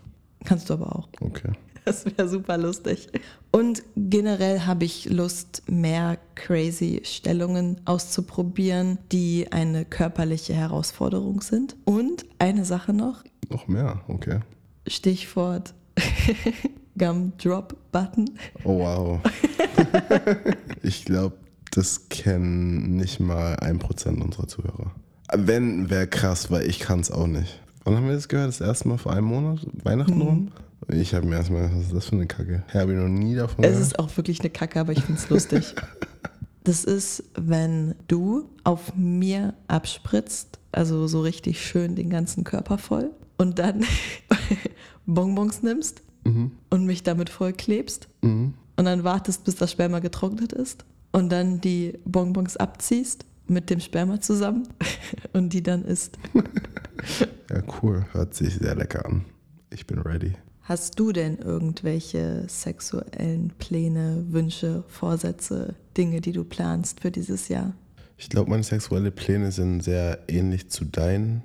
Kannst 0.44 0.68
du 0.68 0.74
aber 0.74 0.96
auch. 0.96 1.08
Okay. 1.20 1.52
Das 1.84 2.04
wäre 2.04 2.28
super 2.28 2.58
lustig. 2.58 3.08
Und 3.52 3.82
generell 3.96 4.60
habe 4.60 4.84
ich 4.84 5.06
Lust, 5.10 5.62
mehr 5.66 6.18
crazy 6.34 7.00
Stellungen 7.04 7.80
auszuprobieren, 7.84 8.98
die 9.10 9.48
eine 9.50 9.84
körperliche 9.84 10.54
Herausforderung 10.54 11.40
sind. 11.40 11.76
Und 11.84 12.26
eine 12.38 12.64
Sache 12.64 12.92
noch. 12.92 13.24
Noch 13.48 13.66
mehr, 13.66 14.02
okay. 14.08 14.40
Stichwort 14.86 15.74
Gum-Drop-Button. 16.98 18.30
Oh 18.64 18.78
wow. 18.80 19.20
ich 20.82 21.04
glaube, 21.04 21.36
das 21.72 22.08
kennen 22.08 22.96
nicht 22.96 23.20
mal 23.20 23.56
ein 23.56 23.78
Prozent 23.78 24.22
unserer 24.22 24.48
Zuhörer. 24.48 24.92
Wenn, 25.32 25.90
wäre 25.90 26.06
krass, 26.06 26.50
weil 26.50 26.68
ich 26.68 26.80
kann 26.80 27.00
es 27.00 27.10
auch 27.10 27.26
nicht. 27.26 27.60
Wann 27.84 27.96
haben 27.96 28.06
wir 28.06 28.14
das 28.14 28.28
gehört? 28.28 28.48
Das 28.48 28.60
erste 28.60 28.88
Mal 28.88 28.98
vor 28.98 29.12
einem 29.12 29.26
Monat? 29.26 29.66
Weihnachten 29.84 30.18
mhm. 30.18 30.52
Ich 30.92 31.14
habe 31.14 31.26
mir 31.26 31.36
erstmal 31.36 31.70
was 31.72 31.86
ist 31.86 31.94
das 31.94 32.06
für 32.06 32.16
eine 32.16 32.26
Kacke? 32.26 32.64
Ich 32.68 32.74
habe 32.74 32.92
noch 32.92 33.08
nie 33.08 33.34
davon 33.34 33.64
Es 33.64 33.78
ist 33.78 33.98
auch 33.98 34.16
wirklich 34.16 34.40
eine 34.40 34.50
Kacke, 34.50 34.80
aber 34.80 34.92
ich 34.92 35.02
finde 35.02 35.20
es 35.20 35.28
lustig. 35.28 35.74
Das 36.62 36.84
ist, 36.84 37.24
wenn 37.36 37.94
du 38.06 38.50
auf 38.64 38.94
mir 38.94 39.54
abspritzt, 39.66 40.58
also 40.72 41.06
so 41.06 41.22
richtig 41.22 41.64
schön 41.64 41.96
den 41.96 42.10
ganzen 42.10 42.44
Körper 42.44 42.76
voll 42.76 43.12
und 43.38 43.58
dann 43.58 43.82
Bonbons 45.06 45.62
nimmst 45.62 46.02
mhm. 46.24 46.50
und 46.68 46.84
mich 46.84 47.02
damit 47.02 47.30
vollklebst 47.30 48.08
mhm. 48.20 48.52
und 48.76 48.84
dann 48.84 49.04
wartest, 49.04 49.44
bis 49.44 49.56
das 49.56 49.72
Sperma 49.72 50.00
getrocknet 50.00 50.52
ist 50.52 50.84
und 51.12 51.30
dann 51.30 51.62
die 51.62 51.98
Bonbons 52.04 52.58
abziehst 52.58 53.24
mit 53.46 53.70
dem 53.70 53.80
Sperma 53.80 54.20
zusammen 54.20 54.68
und 55.32 55.54
die 55.54 55.62
dann 55.62 55.84
isst. 55.84 56.18
ja, 57.48 57.62
cool. 57.82 58.04
Hört 58.12 58.34
sich 58.34 58.56
sehr 58.56 58.74
lecker 58.74 59.06
an. 59.06 59.24
Ich 59.70 59.86
bin 59.86 59.98
ready. 59.98 60.34
Hast 60.70 61.00
du 61.00 61.10
denn 61.10 61.36
irgendwelche 61.38 62.44
sexuellen 62.46 63.52
Pläne, 63.58 64.24
Wünsche, 64.28 64.84
Vorsätze, 64.86 65.74
Dinge, 65.96 66.20
die 66.20 66.30
du 66.30 66.44
planst 66.44 67.00
für 67.00 67.10
dieses 67.10 67.48
Jahr? 67.48 67.74
Ich 68.16 68.28
glaube, 68.28 68.50
meine 68.50 68.62
sexuellen 68.62 69.12
Pläne 69.12 69.50
sind 69.50 69.82
sehr 69.82 70.20
ähnlich 70.28 70.70
zu 70.70 70.84
deinen. 70.84 71.42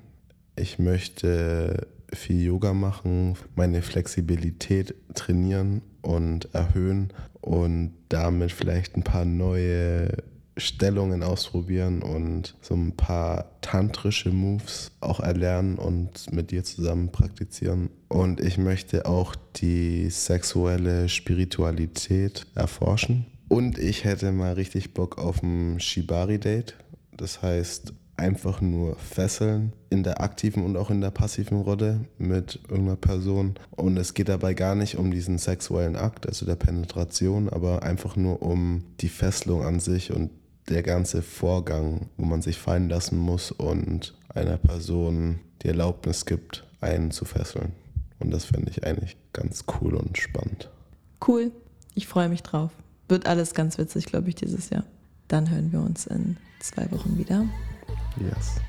Ich 0.54 0.78
möchte 0.78 1.88
viel 2.12 2.40
Yoga 2.40 2.72
machen, 2.72 3.34
meine 3.56 3.82
Flexibilität 3.82 4.94
trainieren 5.14 5.82
und 6.02 6.54
erhöhen 6.54 7.12
und 7.40 7.94
damit 8.08 8.52
vielleicht 8.52 8.94
ein 8.96 9.02
paar 9.02 9.24
neue 9.24 10.08
Stellungen 10.56 11.22
ausprobieren 11.22 12.02
und 12.02 12.56
so 12.62 12.74
ein 12.74 12.96
paar 12.96 13.60
tantrische 13.60 14.30
Moves 14.30 14.90
auch 15.00 15.20
erlernen 15.20 15.76
und 15.76 16.32
mit 16.32 16.50
dir 16.50 16.64
zusammen 16.64 17.12
praktizieren. 17.12 17.90
Und 18.08 18.40
ich 18.40 18.56
möchte 18.56 19.06
auch 19.06 19.34
die 19.56 20.08
sexuelle 20.08 21.08
Spiritualität 21.08 22.46
erforschen. 22.54 23.26
Und 23.48 23.78
ich 23.78 24.04
hätte 24.04 24.32
mal 24.32 24.54
richtig 24.54 24.94
Bock 24.94 25.18
auf 25.18 25.42
ein 25.42 25.78
Shibari-Date. 25.78 26.76
Das 27.16 27.42
heißt, 27.42 27.92
einfach 28.16 28.60
nur 28.60 28.96
fesseln 28.96 29.72
in 29.90 30.02
der 30.02 30.20
aktiven 30.20 30.64
und 30.64 30.76
auch 30.76 30.90
in 30.90 31.00
der 31.00 31.10
passiven 31.10 31.60
Rolle 31.60 32.00
mit 32.18 32.60
irgendeiner 32.68 32.96
Person. 32.96 33.54
Und 33.70 33.96
es 33.98 34.14
geht 34.14 34.28
dabei 34.28 34.54
gar 34.54 34.74
nicht 34.74 34.96
um 34.96 35.10
diesen 35.10 35.38
sexuellen 35.38 35.96
Akt, 35.96 36.26
also 36.26 36.46
der 36.46 36.56
Penetration, 36.56 37.48
aber 37.48 37.82
einfach 37.82 38.16
nur 38.16 38.42
um 38.42 38.84
die 39.00 39.08
Fesselung 39.08 39.62
an 39.62 39.80
sich 39.80 40.12
und 40.12 40.30
der 40.68 40.82
ganze 40.82 41.22
Vorgang, 41.22 42.08
wo 42.16 42.24
man 42.24 42.42
sich 42.42 42.58
fallen 42.58 42.88
lassen 42.88 43.18
muss 43.18 43.52
und 43.52 44.14
einer 44.28 44.56
Person 44.56 45.40
die 45.62 45.68
Erlaubnis 45.68 46.26
gibt, 46.26 46.64
einen 46.80 47.10
zu 47.10 47.24
fesseln. 47.24 47.72
Und 48.18 48.30
das 48.30 48.46
fände 48.46 48.70
ich 48.70 48.84
eigentlich 48.84 49.16
ganz 49.32 49.64
cool 49.80 49.94
und 49.94 50.18
spannend. 50.18 50.70
Cool, 51.26 51.52
ich 51.94 52.06
freue 52.06 52.28
mich 52.28 52.42
drauf. 52.42 52.70
Wird 53.08 53.26
alles 53.26 53.54
ganz 53.54 53.78
witzig, 53.78 54.06
glaube 54.06 54.28
ich, 54.28 54.34
dieses 54.34 54.70
Jahr. 54.70 54.84
Dann 55.28 55.50
hören 55.50 55.72
wir 55.72 55.80
uns 55.80 56.06
in 56.06 56.36
zwei 56.60 56.90
Wochen 56.90 57.18
wieder. 57.18 57.44
Yes. 58.18 58.60